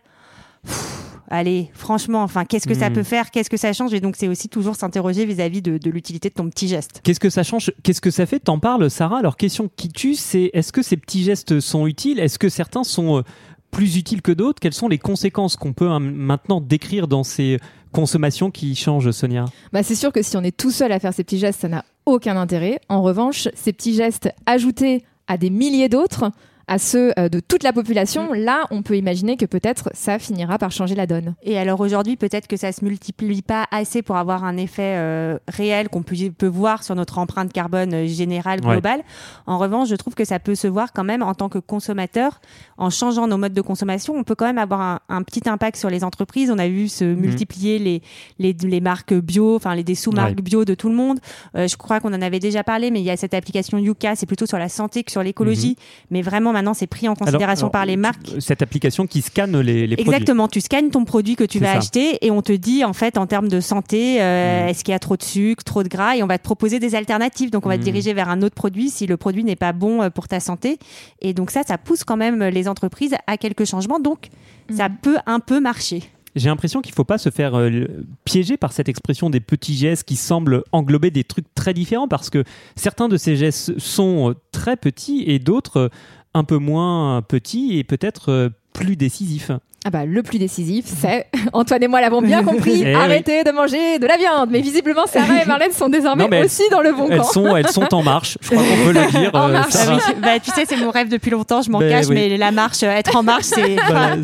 Pff, 0.64 0.95
Allez, 1.28 1.70
franchement, 1.74 2.22
enfin, 2.22 2.44
qu'est-ce 2.44 2.66
que 2.68 2.74
ça 2.74 2.88
Mhm. 2.88 2.94
peut 2.96 3.02
faire? 3.02 3.30
Qu'est-ce 3.30 3.50
que 3.50 3.56
ça 3.56 3.72
change? 3.72 3.92
Et 3.94 4.00
donc, 4.00 4.14
c'est 4.16 4.28
aussi 4.28 4.48
toujours 4.48 4.76
s'interroger 4.76 5.24
vis-à-vis 5.26 5.62
de, 5.62 5.78
de 5.78 5.90
l'utilité 5.90 6.28
de 6.28 6.34
ton 6.34 6.48
petit 6.48 6.68
geste. 6.68 7.00
Qu'est-ce 7.02 7.20
que 7.20 7.30
ça 7.30 7.42
change? 7.42 7.72
Qu'est-ce 7.82 8.00
que 8.00 8.10
ça 8.10 8.26
fait? 8.26 8.38
T'en 8.40 8.58
parles, 8.58 8.88
Sarah. 8.90 9.18
Alors, 9.18 9.36
question 9.36 9.68
qui 9.76 9.88
tue, 9.88 10.14
c'est 10.14 10.50
est-ce 10.52 10.72
que 10.72 10.82
ces 10.82 10.96
petits 10.96 11.22
gestes 11.24 11.60
sont 11.60 11.86
utiles? 11.86 12.20
Est-ce 12.20 12.38
que 12.38 12.48
certains 12.48 12.84
sont 12.84 13.18
euh, 13.18 13.22
plus 13.70 13.96
utiles 13.96 14.22
que 14.22 14.32
d'autres? 14.32 14.60
Quelles 14.60 14.72
sont 14.74 14.88
les 14.88 14.98
conséquences 14.98 15.56
qu'on 15.56 15.72
peut 15.72 15.88
hein, 15.88 16.00
maintenant 16.00 16.60
décrire 16.60 17.08
dans 17.08 17.24
ces 17.24 17.58
consommations 17.92 18.50
qui 18.50 18.74
changent, 18.76 19.10
Sonia? 19.10 19.46
Bah, 19.72 19.82
c'est 19.82 19.94
sûr 19.94 20.12
que 20.12 20.22
si 20.22 20.36
on 20.36 20.42
est 20.44 20.56
tout 20.56 20.70
seul 20.70 20.92
à 20.92 21.00
faire 21.00 21.12
ces 21.14 21.24
petits 21.24 21.38
gestes, 21.38 21.60
ça 21.62 21.68
n'a 21.68 21.84
aucun 22.04 22.36
intérêt. 22.36 22.78
En 22.88 23.02
revanche, 23.02 23.48
ces 23.54 23.72
petits 23.72 23.94
gestes 23.94 24.30
ajoutés 24.46 25.02
à 25.26 25.38
des 25.38 25.50
milliers 25.50 25.88
d'autres, 25.88 26.30
à 26.68 26.78
ceux 26.78 27.12
euh, 27.18 27.28
de 27.28 27.38
toute 27.38 27.62
la 27.62 27.72
population, 27.72 28.32
là, 28.32 28.66
on 28.72 28.82
peut 28.82 28.96
imaginer 28.96 29.36
que 29.36 29.46
peut-être 29.46 29.88
ça 29.94 30.18
finira 30.18 30.58
par 30.58 30.72
changer 30.72 30.94
la 30.96 31.06
donne. 31.06 31.36
Et 31.44 31.56
alors 31.58 31.78
aujourd'hui, 31.80 32.16
peut-être 32.16 32.48
que 32.48 32.56
ça 32.56 32.72
se 32.72 32.84
multiplie 32.84 33.42
pas 33.42 33.66
assez 33.70 34.02
pour 34.02 34.16
avoir 34.16 34.42
un 34.44 34.56
effet 34.56 34.94
euh, 34.96 35.38
réel 35.46 35.88
qu'on 35.88 36.02
peut, 36.02 36.16
peut 36.36 36.46
voir 36.48 36.82
sur 36.82 36.96
notre 36.96 37.18
empreinte 37.18 37.52
carbone 37.52 37.94
euh, 37.94 38.06
générale 38.08 38.60
Ouais. 38.64 38.72
globale. 38.72 39.02
En 39.46 39.58
revanche, 39.58 39.88
je 39.88 39.94
trouve 39.94 40.14
que 40.14 40.24
ça 40.24 40.40
peut 40.40 40.56
se 40.56 40.66
voir 40.66 40.92
quand 40.92 41.04
même 41.04 41.22
en 41.22 41.34
tant 41.34 41.48
que 41.48 41.58
consommateur, 41.58 42.40
en 42.78 42.90
changeant 42.90 43.28
nos 43.28 43.38
modes 43.38 43.52
de 43.54 43.60
consommation, 43.60 44.14
on 44.16 44.24
peut 44.24 44.34
quand 44.34 44.46
même 44.46 44.58
avoir 44.58 44.80
un, 44.80 45.00
un 45.08 45.22
petit 45.22 45.48
impact 45.48 45.76
sur 45.76 45.88
les 45.90 46.02
entreprises. 46.02 46.50
On 46.50 46.58
a 46.58 46.66
vu 46.68 46.88
se 46.88 47.04
multiplier 47.04 47.78
les, 47.78 48.02
les, 48.40 48.52
les 48.54 48.80
marques 48.80 49.14
bio, 49.14 49.54
enfin 49.54 49.74
les 49.74 49.84
des 49.84 49.94
sous-marques 49.94 50.36
Ouais. 50.36 50.42
bio 50.42 50.64
de 50.64 50.74
tout 50.74 50.88
le 50.88 50.96
monde. 50.96 51.20
Euh, 51.54 51.68
je 51.68 51.76
crois 51.76 52.00
qu'on 52.00 52.12
en 52.12 52.22
avait 52.22 52.40
déjà 52.40 52.64
parlé, 52.64 52.90
mais 52.90 53.00
il 53.00 53.04
y 53.04 53.10
a 53.10 53.16
cette 53.16 53.34
application 53.34 53.78
Yuka, 53.78 54.16
c'est 54.16 54.26
plutôt 54.26 54.46
sur 54.46 54.58
la 54.58 54.68
santé 54.68 55.04
que 55.04 55.12
sur 55.12 55.22
l'écologie, 55.22 55.76
mais 56.10 56.22
vraiment 56.22 56.52
maintenant 56.56 56.74
c'est 56.74 56.86
pris 56.86 57.08
en 57.08 57.14
considération 57.14 57.66
Alors, 57.66 57.72
par 57.72 57.86
les 57.86 57.96
marques. 57.96 58.32
Cette 58.40 58.62
application 58.62 59.06
qui 59.06 59.22
scanne 59.22 59.58
les, 59.60 59.86
les 59.86 59.96
produits. 59.96 60.12
Exactement, 60.12 60.48
tu 60.48 60.60
scannes 60.60 60.90
ton 60.90 61.04
produit 61.04 61.36
que 61.36 61.44
tu 61.44 61.58
vas 61.58 61.72
ça. 61.72 61.78
acheter 61.78 62.24
et 62.24 62.30
on 62.30 62.42
te 62.42 62.52
dit 62.52 62.84
en 62.84 62.92
fait 62.92 63.18
en 63.18 63.26
termes 63.26 63.48
de 63.48 63.60
santé, 63.60 64.20
euh, 64.22 64.64
Mm. 64.64 64.68
est-ce 64.68 64.84
qu'il 64.84 64.92
y 64.92 64.94
a 64.94 64.98
trop 64.98 65.16
de 65.16 65.22
sucre, 65.22 65.62
trop 65.64 65.82
de 65.82 65.88
gras 65.88 66.16
et 66.16 66.22
on 66.22 66.26
va 66.26 66.38
te 66.38 66.42
proposer 66.44 66.78
des 66.78 66.94
alternatives. 66.94 67.50
Donc 67.50 67.66
on 67.66 67.68
va 67.68 67.76
te 67.76 67.82
Mm. 67.82 67.84
diriger 67.84 68.12
vers 68.14 68.28
un 68.28 68.42
autre 68.42 68.54
produit 68.54 68.90
si 68.90 69.06
le 69.06 69.16
produit 69.16 69.44
n'est 69.44 69.56
pas 69.56 69.72
bon 69.72 70.02
euh, 70.02 70.10
pour 70.10 70.28
ta 70.28 70.40
santé. 70.40 70.78
Et 71.20 71.34
donc 71.34 71.50
ça, 71.50 71.62
ça 71.62 71.78
pousse 71.78 72.04
quand 72.04 72.16
même 72.16 72.42
les 72.44 72.68
entreprises 72.68 73.14
à 73.26 73.36
quelques 73.36 73.64
changements. 73.66 74.00
Donc 74.00 74.28
ça 74.74 74.88
peut 74.88 75.18
un 75.26 75.40
peu 75.40 75.60
marcher. 75.60 76.02
J'ai 76.34 76.50
l'impression 76.50 76.82
qu'il 76.82 76.92
ne 76.92 76.96
faut 76.96 77.04
pas 77.04 77.16
se 77.16 77.30
faire 77.30 77.58
euh, 77.58 77.86
piéger 78.26 78.58
par 78.58 78.72
cette 78.72 78.90
expression 78.90 79.30
des 79.30 79.40
petits 79.40 79.74
gestes 79.74 80.04
qui 80.04 80.16
semblent 80.16 80.64
englober 80.70 81.10
des 81.10 81.24
trucs 81.24 81.46
très 81.54 81.72
différents 81.72 82.08
parce 82.08 82.28
que 82.28 82.44
certains 82.76 83.08
de 83.08 83.16
ces 83.16 83.36
gestes 83.36 83.78
sont 83.78 84.30
euh, 84.30 84.34
très 84.52 84.76
petits 84.76 85.24
et 85.26 85.38
d'autres 85.38 85.78
euh, 85.78 85.88
un 86.36 86.44
peu 86.44 86.58
moins 86.58 87.22
petits 87.22 87.78
et 87.78 87.84
peut-être 87.84 88.30
euh, 88.30 88.48
plus 88.72 88.96
décisifs. 88.96 89.50
Ah 89.84 89.90
bah, 89.90 90.04
le 90.04 90.24
plus 90.24 90.40
décisif, 90.40 90.84
c'est, 90.86 91.26
Antoine 91.52 91.80
et 91.80 91.86
moi 91.86 92.00
l'avons 92.00 92.20
bien 92.20 92.42
compris, 92.42 92.72
Eh 92.84 92.86
oui. 92.86 92.92
arrêtez 92.94 93.44
de 93.44 93.52
manger 93.52 94.00
de 94.00 94.06
la 94.06 94.16
viande. 94.16 94.48
Mais 94.50 94.60
visiblement, 94.60 95.06
Sarah 95.06 95.42
et 95.44 95.46
Marlène 95.46 95.70
sont 95.70 95.88
désormais 95.88 96.24
Non, 96.24 96.28
mais 96.28 96.38
elles- 96.38 96.46
aussi 96.46 96.64
dans 96.72 96.80
le 96.80 96.92
bon 96.92 97.06
Elles 97.08 97.18
camp. 97.18 97.24
sont, 97.24 97.56
elles 97.56 97.68
sont 97.68 97.94
en 97.94 98.02
marche, 98.02 98.36
je 98.40 98.48
crois 98.50 98.62
qu'on 98.64 98.84
peut 98.84 98.92
le 98.98 99.10
dire. 99.12 99.30
En 99.32 99.48
euh, 99.48 99.52
marche. 99.52 99.70
Sarah. 99.72 99.98
Ah 100.02 100.08
oui, 100.08 100.20
bah, 100.20 100.40
tu 100.40 100.50
sais, 100.50 100.64
c'est 100.66 100.76
mon 100.76 100.90
rêve 100.90 101.08
depuis 101.08 101.30
longtemps. 101.30 101.62
Je 101.62 101.70
m'en 101.70 101.78
Ben 101.78 101.88
cache, 101.88 102.06
oui. 102.08 102.14
mais 102.16 102.36
la 102.36 102.50
marche, 102.50 102.82
euh, 102.82 102.90
être 102.90 103.14
en 103.16 103.22
marche, 103.22 103.44
c'est. 103.44 103.76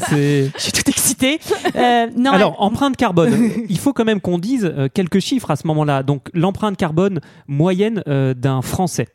C'est- 0.09 0.50
je 0.57 0.61
suis 0.61 0.73
toute 0.73 0.88
excitée. 0.88 1.38
Euh, 1.76 2.09
non, 2.16 2.33
Alors, 2.33 2.61
empreinte 2.61 2.97
carbone, 2.97 3.50
il 3.69 3.78
faut 3.78 3.92
quand 3.92 4.04
même 4.04 4.21
qu'on 4.21 4.38
dise 4.38 4.73
quelques 4.95 5.21
chiffres 5.21 5.50
à 5.52 5.57
ce 5.57 5.66
moment-là. 5.69 6.02
Donc, 6.02 6.26
l'empreinte 6.35 6.76
carbone 6.76 7.21
moyenne 7.47 8.02
euh, 8.09 8.35
d'un 8.35 8.62
Français. 8.62 9.07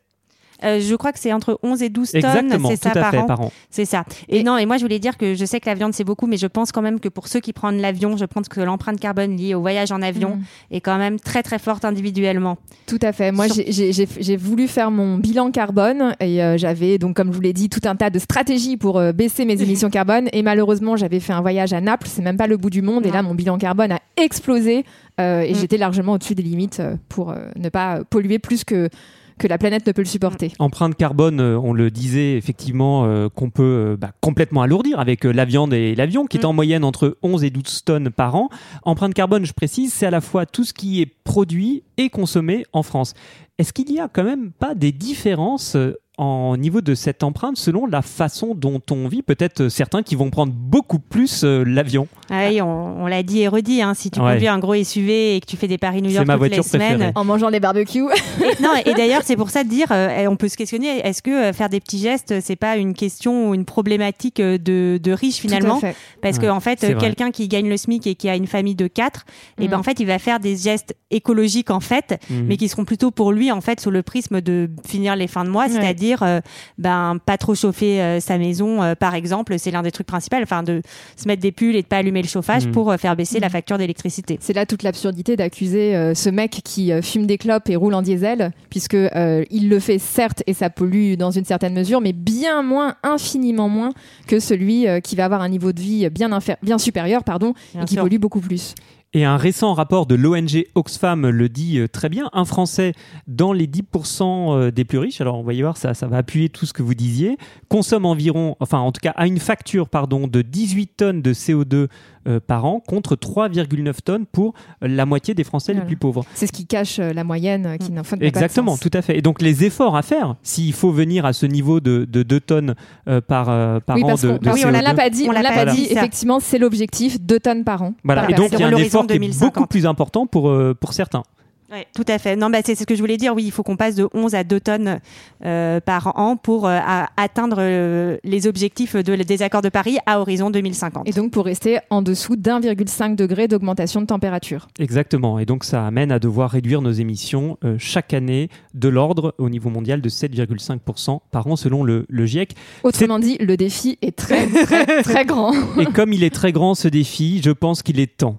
Euh, 0.63 0.79
je 0.79 0.95
crois 0.95 1.11
que 1.11 1.19
c'est 1.19 1.31
entre 1.33 1.59
11 1.63 1.81
et 1.83 1.89
12 1.89 2.11
tonnes, 2.11 2.21
c'est 2.67 2.75
ça 2.83 2.91
par 2.91 3.11
fait 3.11 3.17
an. 3.17 3.25
par 3.25 3.41
an. 3.41 3.51
C'est 3.69 3.85
ça. 3.85 4.03
Et, 4.27 4.43
non, 4.43 4.57
et 4.57 4.65
moi 4.65 4.77
je 4.77 4.81
voulais 4.83 4.99
dire 4.99 5.17
que 5.17 5.35
je 5.35 5.45
sais 5.45 5.59
que 5.59 5.67
la 5.69 5.75
viande 5.75 5.93
c'est 5.93 6.03
beaucoup, 6.03 6.25
mais 6.27 6.37
je 6.37 6.47
pense 6.47 6.71
quand 6.71 6.81
même 6.81 6.99
que 6.99 7.09
pour 7.09 7.27
ceux 7.27 7.39
qui 7.39 7.53
prennent 7.53 7.79
l'avion, 7.81 8.17
je 8.17 8.25
pense 8.25 8.47
que 8.49 8.59
l'empreinte 8.61 8.99
carbone 8.99 9.35
liée 9.37 9.53
au 9.53 9.61
voyage 9.61 9.91
en 9.91 10.01
avion 10.01 10.37
Mm. 10.37 10.41
est 10.71 10.81
quand 10.81 10.97
même 10.97 11.19
très 11.19 11.43
très 11.43 11.59
forte 11.59 11.85
individuellement. 11.85 12.57
Tout 12.87 12.99
à 13.01 13.11
fait. 13.13 13.31
Moi, 13.31 13.47
Sur- 13.49 13.63
j'ai- 13.67 14.35
voulu 14.37 14.67
faire 14.67 14.89
mon 14.91 15.17
bilan 15.17 15.51
carbone 15.51 16.15
et 16.19 16.41
euh, 16.43 16.57
j'avais 16.57 16.97
donc, 16.97 17.15
comme 17.15 17.29
je 17.31 17.35
vous 17.35 17.41
l'ai 17.41 17.53
dit, 17.53 17.69
tout 17.69 17.81
un 17.85 17.95
tas 17.95 18.09
de 18.09 18.19
stratégies 18.19 18.77
pour 18.77 18.97
euh, 18.97 19.11
baisser 19.11 19.45
mes 19.45 19.61
émissions 19.61 19.89
carbone. 19.89 20.27
Et 20.33 20.41
malheureusement, 20.41 20.95
j'avais 20.95 21.19
fait 21.19 21.33
un 21.33 21.41
voyage 21.41 21.73
à 21.73 21.81
Naples, 21.81 22.07
c'est 22.09 22.21
même 22.21 22.37
pas 22.37 22.47
le 22.47 22.57
bout 22.57 22.69
du 22.69 22.81
monde. 22.81 23.05
Et 23.05 23.11
là, 23.11 23.21
mon 23.21 23.35
bilan 23.35 23.57
carbone 23.57 23.91
a 23.91 23.99
explosé 24.17 24.85
euh, 25.19 25.41
et 25.41 25.51
Mm. 25.51 25.55
j'étais 25.55 25.77
largement 25.77 26.13
au-dessus 26.13 26.35
des 26.35 26.43
limites 26.43 26.81
pour 27.09 27.31
euh, 27.31 27.35
ne 27.57 27.69
pas 27.69 28.03
polluer 28.09 28.39
plus 28.39 28.63
que 28.63 28.89
que 29.37 29.47
la 29.47 29.57
planète 29.57 29.85
ne 29.87 29.91
peut 29.91 30.01
le 30.01 30.07
supporter. 30.07 30.51
Empreinte 30.59 30.95
carbone, 30.95 31.39
euh, 31.39 31.59
on 31.59 31.73
le 31.73 31.91
disait 31.91 32.37
effectivement 32.37 33.05
euh, 33.05 33.29
qu'on 33.29 33.49
peut 33.49 33.63
euh, 33.93 33.97
bah, 33.97 34.11
complètement 34.21 34.61
alourdir 34.61 34.99
avec 34.99 35.23
la 35.23 35.45
viande 35.45 35.73
et 35.73 35.95
l'avion, 35.95 36.25
qui 36.25 36.37
est 36.37 36.43
Mm. 36.43 36.47
en 36.47 36.53
moyenne 36.53 36.83
entre 36.83 37.17
11 37.23 37.43
et 37.43 37.49
12 37.49 37.83
tonnes 37.83 38.09
par 38.09 38.35
an. 38.35 38.49
Empreinte 38.83 39.13
carbone, 39.13 39.45
je 39.45 39.53
précise, 39.53 39.93
c'est 39.93 40.05
à 40.05 40.11
la 40.11 40.21
fois 40.21 40.45
tout 40.45 40.63
ce 40.63 40.73
qui 40.73 41.01
est 41.01 41.11
produit 41.23 41.83
et 41.97 42.09
consommé 42.09 42.65
en 42.73 42.83
France. 42.83 43.13
Est-ce 43.57 43.73
qu'il 43.73 43.91
y 43.91 43.99
a 43.99 44.07
quand 44.07 44.23
même 44.23 44.51
pas 44.51 44.75
des 44.75 44.91
différences 44.91 45.75
en 46.17 46.57
niveau 46.57 46.81
de 46.81 46.95
cette 46.95 47.23
empreinte 47.23 47.57
selon 47.57 47.85
la 47.85 48.01
façon 48.01 48.53
dont 48.55 48.81
on 48.91 49.07
vit 49.07 49.21
Peut-être 49.21 49.61
euh, 49.61 49.69
certains 49.69 50.01
qui 50.03 50.15
vont 50.15 50.29
prendre 50.29 50.51
beaucoup 50.53 50.99
plus 50.99 51.43
euh, 51.43 51.63
l'avion. 51.63 52.07
Ah 52.29 52.47
oui, 52.49 52.61
on, 52.61 53.03
on 53.03 53.07
l'a 53.07 53.21
dit 53.23 53.41
et 53.41 53.47
redit, 53.47 53.81
hein, 53.81 53.93
si 53.93 54.09
tu 54.11 54.19
Ouais. 54.19 54.33
conduis 54.33 54.47
un 54.47 54.57
gros 54.59 54.75
SUV 54.75 55.35
et 55.35 55.39
que 55.41 55.45
tu 55.45 55.57
fais 55.57 55.67
des 55.67 55.77
Paris-New 55.77 56.09
C'est 56.09 56.15
York 56.15 56.27
toutes 56.27 56.49
les 56.49 56.63
semaines, 56.63 56.87
préférée. 56.97 57.11
En 57.15 57.23
mangeant 57.23 57.49
les 57.49 57.59
barbecues. 57.59 58.05
Et- 58.41 58.61
non, 58.63 58.69
et 58.85 58.93
d'ailleurs, 58.93 59.21
c'est 59.23 59.35
pour 59.35 59.49
ça 59.51 59.63
de 59.63 59.69
dire, 59.69 59.87
euh, 59.91 60.25
on 60.27 60.35
peut 60.35 60.47
se 60.49 60.57
questionner, 60.57 61.05
est-ce 61.05 61.21
que 61.21 61.29
euh, 61.31 61.53
faire 61.53 61.69
des 61.69 61.79
petits 61.79 61.99
gestes, 61.99 62.39
c'est 62.41 62.55
pas 62.55 62.77
une 62.77 62.93
question 62.93 63.49
ou 63.49 63.53
une 63.55 63.65
problématique 63.65 64.41
de, 64.41 64.99
de 65.01 65.11
riche 65.11 65.37
finalement 65.37 65.79
Tout 65.79 65.85
à 65.85 65.89
fait. 65.91 65.95
Parce 66.21 66.37
Ouais, 66.37 66.43
que 66.45 66.49
en 66.49 66.59
fait, 66.59 66.97
quelqu'un 66.99 67.31
qui 67.31 67.47
gagne 67.47 67.69
le 67.69 67.77
SMIC 67.77 68.07
et 68.07 68.15
qui 68.15 68.27
a 68.29 68.35
une 68.35 68.47
famille 68.47 68.75
de 68.75 68.87
quatre, 68.87 69.25
et 69.59 69.67
ben 69.67 69.77
Mm. 69.77 69.79
en 69.79 69.83
fait, 69.83 69.99
il 69.99 70.07
va 70.07 70.17
faire 70.19 70.39
des 70.39 70.55
gestes 70.57 70.95
écologiques 71.11 71.69
en 71.71 71.79
fait, 71.79 72.19
Mhm. 72.29 72.45
mais 72.47 72.57
qui 72.57 72.67
seront 72.67 72.85
plutôt 72.85 73.11
pour 73.11 73.31
lui 73.31 73.51
en 73.51 73.61
fait 73.61 73.79
sous 73.79 73.91
le 73.91 74.01
prisme 74.03 74.41
de 74.41 74.69
finir 74.85 75.15
les 75.15 75.27
fins 75.27 75.43
de 75.45 75.49
mois, 75.49 75.65
Ouais. 75.65 75.69
c'est-à-dire 75.71 76.06
euh, 76.21 76.39
ben 76.77 77.17
pas 77.25 77.37
trop 77.37 77.55
chauffer 77.55 78.01
euh, 78.01 78.19
sa 78.19 78.37
maison, 78.37 78.81
euh, 78.81 78.95
par 78.95 79.15
exemple, 79.15 79.57
c'est 79.59 79.71
l'un 79.71 79.81
des 79.83 79.91
trucs 79.91 80.07
principaux, 80.07 80.37
enfin 80.41 80.63
de 80.63 80.81
se 81.15 81.27
mettre 81.27 81.41
des 81.41 81.51
pulls 81.51 81.75
et 81.75 81.81
de 81.81 81.87
pas 81.87 81.97
allumer 81.97 82.21
le 82.21 82.27
chauffage 82.27 82.65
Mhm. 82.65 82.71
pour 82.71 82.91
euh, 82.91 82.97
faire 82.97 83.15
baisser 83.15 83.39
la 83.39 83.47
Mhm. 83.47 83.51
facture 83.51 83.77
d'électricité. 83.77 84.37
C'est 84.41 84.53
là 84.53 84.65
toute 84.65 84.83
l'absurdité 84.83 85.35
d'accuser 85.35 85.95
euh, 85.95 86.13
ce 86.13 86.29
mec 86.29 86.61
qui 86.63 86.91
euh, 86.91 87.01
fume 87.01 87.25
des 87.27 87.37
clopes 87.37 87.69
et 87.69 87.75
roule 87.75 87.93
en 87.93 88.01
diesel, 88.01 88.51
puisque 88.69 88.93
euh, 88.95 89.43
il 89.51 89.69
le 89.69 89.79
fait 89.79 89.99
certes 89.99 90.43
et 90.47 90.53
ça 90.53 90.69
pollue 90.69 91.15
dans 91.15 91.31
une 91.31 91.45
certaine 91.45 91.73
mesure, 91.73 92.01
mais 92.01 92.13
bien 92.13 92.61
moins, 92.63 92.95
infiniment 93.03 93.69
moins 93.69 93.91
que 94.27 94.39
celui 94.39 94.87
euh, 94.87 94.99
qui 94.99 95.15
va 95.15 95.25
avoir 95.25 95.41
un 95.41 95.49
niveau 95.49 95.71
de 95.71 95.79
vie 95.79 96.09
bien, 96.09 96.29
supérieur, 96.77 97.23
pardon, 97.23 97.53
Bien 97.73 97.83
et 97.83 97.85
qui 97.85 97.93
sûr. 97.95 98.03
pollue 98.03 98.17
beaucoup 98.19 98.39
plus. 98.41 98.75
Et 99.13 99.23
un 99.23 99.37
récent 99.37 99.73
rapport 99.73 100.05
de 100.05 100.15
l'ONG 100.15 100.65
Oxfam 100.75 101.29
le 101.29 101.47
dit 101.47 101.79
euh, 101.79 101.87
très 101.87 102.09
bien, 102.09 102.29
un 102.33 102.43
Français 102.43 102.91
dans 103.25 103.53
les 103.53 103.65
10% 103.65 104.23
euh, 104.23 104.71
des 104.71 104.83
plus 104.83 104.97
riches, 104.97 105.21
alors 105.21 105.39
on 105.39 105.43
va 105.43 105.53
y 105.53 105.61
voir, 105.61 105.77
ça, 105.77 105.93
ça 105.93 106.07
va 106.07 106.17
appuyer 106.17 106.49
tout 106.49 106.65
ce 106.65 106.73
que 106.73 106.83
vous 106.83 106.93
disiez, 106.93 107.37
consomme 107.69 108.05
environ, 108.05 108.57
enfin 108.59 108.79
en 108.79 108.91
tout 108.91 108.99
cas 109.01 109.11
a 109.11 109.25
une 109.25 109.39
facture 109.39 109.87
pardon, 109.87 110.27
de 110.27 110.41
18 110.41 110.87
tonnes 110.97 111.21
de 111.21 111.33
CO2 111.33 111.87
euh, 112.27 112.39
par 112.45 112.65
an 112.65 112.79
contre 112.79 113.15
3,9 113.15 114.01
tonnes 114.03 114.25
pour 114.25 114.53
la 114.81 115.05
moitié 115.05 115.33
des 115.33 115.43
Français 115.43 115.73
les 115.73 115.81
plus 115.81 115.97
pauvres. 115.97 116.23
C'est 116.33 116.47
ce 116.47 116.51
qui 116.51 116.65
cache 116.65 116.99
euh, 116.99 117.13
la 117.13 117.23
moyenne, 117.23 117.65
euh, 117.65 117.77
qui 117.77 117.91
n'en 117.91 118.03
fait 118.03 118.15
pas 118.17 118.21
de 118.21 118.25
Exactement, 118.27 118.71
sens. 118.71 118.81
tout 118.81 118.91
à 118.93 119.01
fait. 119.01 119.17
Et 119.17 119.21
donc 119.21 119.41
les 119.41 119.63
efforts 119.63 119.95
à 119.95 120.01
faire, 120.01 120.35
s'il 120.43 120.73
faut 120.73 120.91
venir 120.91 121.25
à 121.25 121.33
ce 121.33 121.45
niveau 121.45 121.79
de, 121.79 122.05
de 122.09 122.23
2 122.23 122.39
tonnes 122.39 122.75
euh, 123.07 123.21
par, 123.21 123.45
par 123.81 123.95
oui, 123.95 124.03
an 124.03 124.07
parce 124.07 124.21
de, 124.21 124.29
oui, 124.29 124.37
on 124.65 124.69
CO2. 124.71 124.81
l'a 124.81 124.93
pas 124.93 125.09
dit, 125.09 125.25
On 125.25 125.29
on 125.29 125.31
l'a 125.33 125.43
pas 125.43 125.65
pas 125.65 125.71
dit. 125.73 125.87
Effectivement, 125.89 126.39
c'est 126.39 126.57
l'objectif, 126.57 127.21
2 127.21 127.39
tonnes 127.39 127.63
par 127.63 127.81
an. 127.81 127.93
Voilà. 128.03 128.21
par 128.21 128.29
Et 128.31 128.33
donc 128.33 128.49
il 128.53 128.59
y 128.59 128.63
a 128.63 128.67
un 128.67 128.75
effort 128.75 129.05
qui 129.07 129.13
est 129.13 129.19
2050. 129.19 129.53
beaucoup 129.53 129.67
plus 129.67 129.85
important 129.85 130.27
pour, 130.27 130.49
euh, 130.49 130.75
pour 130.79 130.93
certains. 130.93 131.23
Ouais, 131.71 131.85
tout 131.93 132.05
à 132.07 132.17
fait. 132.17 132.35
Non, 132.37 132.49
bah, 132.49 132.59
c'est 132.63 132.75
ce 132.75 132.85
que 132.85 132.95
je 132.95 133.01
voulais 133.01 133.17
dire. 133.17 133.35
Oui, 133.35 133.43
il 133.45 133.51
faut 133.51 133.61
qu'on 133.61 133.75
passe 133.75 133.95
de 133.95 134.07
11 134.13 134.35
à 134.35 134.43
2 134.45 134.59
tonnes 134.61 134.99
euh, 135.43 135.81
par 135.81 136.17
an 136.17 136.37
pour 136.37 136.65
euh, 136.65 136.77
à- 136.81 137.09
atteindre 137.17 137.57
euh, 137.59 138.17
les 138.23 138.47
objectifs 138.47 138.95
de, 138.95 139.15
des 139.17 139.41
accords 139.41 139.61
de 139.61 139.67
Paris 139.69 139.97
à 140.05 140.21
horizon 140.21 140.49
2050. 140.49 141.07
Et 141.09 141.11
donc 141.11 141.31
pour 141.31 141.43
rester 141.43 141.79
en 141.89 142.01
dessous 142.01 142.37
d'1,5 142.37 143.15
degré 143.15 143.49
d'augmentation 143.49 143.99
de 143.99 144.05
température. 144.05 144.67
Exactement. 144.79 145.39
Et 145.39 145.45
donc, 145.45 145.65
ça 145.65 145.85
amène 145.85 146.11
à 146.13 146.19
devoir 146.19 146.51
réduire 146.51 146.81
nos 146.81 146.91
émissions 146.91 147.57
euh, 147.65 147.75
chaque 147.77 148.13
année 148.13 148.49
de 148.73 148.87
l'ordre 148.87 149.35
au 149.37 149.49
niveau 149.49 149.69
mondial 149.69 149.99
de 150.01 150.09
7,5% 150.09 151.19
par 151.31 151.47
an 151.47 151.55
selon 151.57 151.83
le, 151.83 152.05
le 152.07 152.25
GIEC. 152.25 152.55
Autrement 152.83 153.19
dit, 153.19 153.37
le 153.39 153.57
défi 153.57 153.97
est 154.01 154.15
très, 154.17 154.47
très, 154.47 155.01
très 155.03 155.25
grand. 155.25 155.51
Et 155.79 155.85
comme 155.85 156.13
il 156.13 156.23
est 156.23 156.33
très 156.33 156.51
grand 156.53 156.75
ce 156.75 156.87
défi, 156.87 157.41
je 157.43 157.51
pense 157.51 157.83
qu'il 157.83 157.99
est 157.99 158.17
temps. 158.17 158.37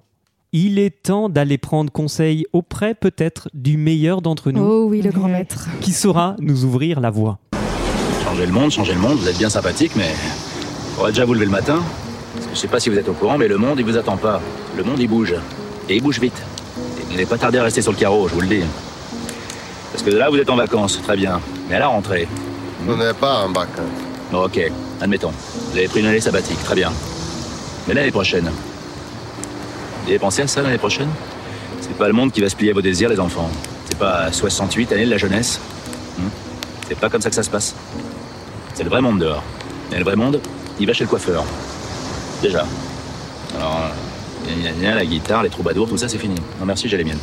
Il 0.52 0.78
est 0.78 1.02
temps 1.02 1.28
d'aller 1.28 1.58
prendre 1.58 1.92
conseil 1.92 2.46
auprès 2.52 2.94
peut-être 2.94 3.48
du 3.52 3.76
meilleur 3.76 4.22
d'entre 4.22 4.50
nous 4.50 4.62
Oh 4.62 4.86
oui, 4.88 5.02
le 5.02 5.10
grand 5.10 5.28
maître. 5.28 5.68
qui 5.82 5.92
saura 5.92 6.36
nous 6.40 6.64
ouvrir 6.64 7.00
la 7.00 7.10
voie. 7.10 7.38
Changer 8.24 8.46
le 8.46 8.52
monde, 8.52 8.70
changer 8.70 8.94
le 8.94 9.00
monde, 9.00 9.18
vous 9.18 9.28
êtes 9.28 9.36
bien 9.36 9.50
sympathique, 9.50 9.92
mais 9.94 10.10
faudrait 10.96 11.12
déjà 11.12 11.26
vous 11.26 11.34
lever 11.34 11.44
le 11.44 11.50
matin. 11.50 11.82
Parce 12.34 12.46
que 12.46 12.54
je 12.54 12.58
sais 12.58 12.68
pas 12.68 12.80
si 12.80 12.88
vous 12.88 12.96
êtes 12.96 13.08
au 13.08 13.12
courant, 13.12 13.36
mais 13.36 13.48
le 13.48 13.58
monde, 13.58 13.78
il 13.78 13.84
vous 13.84 13.96
attend 13.98 14.16
pas. 14.16 14.40
Le 14.76 14.84
monde, 14.84 14.98
il 15.00 15.08
bouge. 15.08 15.34
Et 15.88 15.96
il 15.96 16.02
bouge 16.02 16.18
vite. 16.20 16.40
Et 16.98 17.04
vous 17.04 17.10
n'allez 17.12 17.26
pas 17.26 17.36
tarder 17.36 17.58
à 17.58 17.64
rester 17.64 17.82
sur 17.82 17.92
le 17.92 17.98
carreau, 17.98 18.26
je 18.28 18.34
vous 18.34 18.40
le 18.40 18.46
dis. 18.48 18.62
Parce 19.92 20.02
que 20.02 20.10
là, 20.10 20.30
vous 20.30 20.36
êtes 20.36 20.48
en 20.50 20.56
vacances, 20.56 21.00
très 21.02 21.16
bien. 21.16 21.40
Mais 21.68 21.76
à 21.76 21.80
la 21.80 21.88
rentrée, 21.88 22.26
On 22.88 22.96
n'est 22.96 23.12
pas 23.12 23.44
en 23.44 23.50
bac. 23.50 23.68
bon, 24.32 24.44
ok, 24.44 24.60
admettons. 25.00 25.32
Vous 25.72 25.76
avez 25.76 25.88
pris 25.88 26.00
une 26.00 26.06
année 26.06 26.20
sabbatique, 26.20 26.62
très 26.64 26.74
bien. 26.74 26.90
Mais 27.86 27.92
l'année 27.94 28.10
prochaine, 28.10 28.50
vous 30.02 30.08
avez 30.08 30.18
pensé 30.18 30.42
à 30.42 30.46
ça 30.46 30.62
l'année 30.62 30.78
prochaine? 30.78 31.08
C'est 31.80 31.96
pas 31.96 32.06
le 32.06 32.12
monde 32.12 32.32
qui 32.32 32.40
va 32.40 32.48
se 32.48 32.56
plier 32.56 32.70
à 32.70 32.74
vos 32.74 32.82
désirs, 32.82 33.08
les 33.08 33.20
enfants. 33.20 33.50
C'est 33.88 33.98
pas 33.98 34.32
68 34.32 34.92
années 34.92 35.06
de 35.06 35.10
la 35.10 35.18
jeunesse. 35.18 35.60
Hmm? 36.18 36.28
C'est 36.88 36.98
pas 36.98 37.08
comme 37.08 37.20
ça 37.20 37.28
que 37.28 37.34
ça 37.34 37.42
se 37.42 37.50
passe. 37.50 37.74
C'est 38.74 38.84
le 38.84 38.90
vrai 38.90 39.00
monde 39.00 39.18
dehors. 39.18 39.42
Et 39.92 39.98
le 39.98 40.04
vrai 40.04 40.16
monde, 40.16 40.40
il 40.78 40.86
va 40.86 40.92
chez 40.92 41.04
le 41.04 41.10
coiffeur. 41.10 41.44
Déjà. 42.42 42.64
Alors, 43.56 43.90
la 44.80 45.04
guitare, 45.04 45.42
les 45.42 45.50
troubadours, 45.50 45.88
tout 45.88 45.96
ça, 45.96 46.08
c'est 46.08 46.18
fini. 46.18 46.36
Non, 46.60 46.66
merci, 46.66 46.88
j'ai 46.88 46.96
les 46.96 47.04
miennes. 47.04 47.18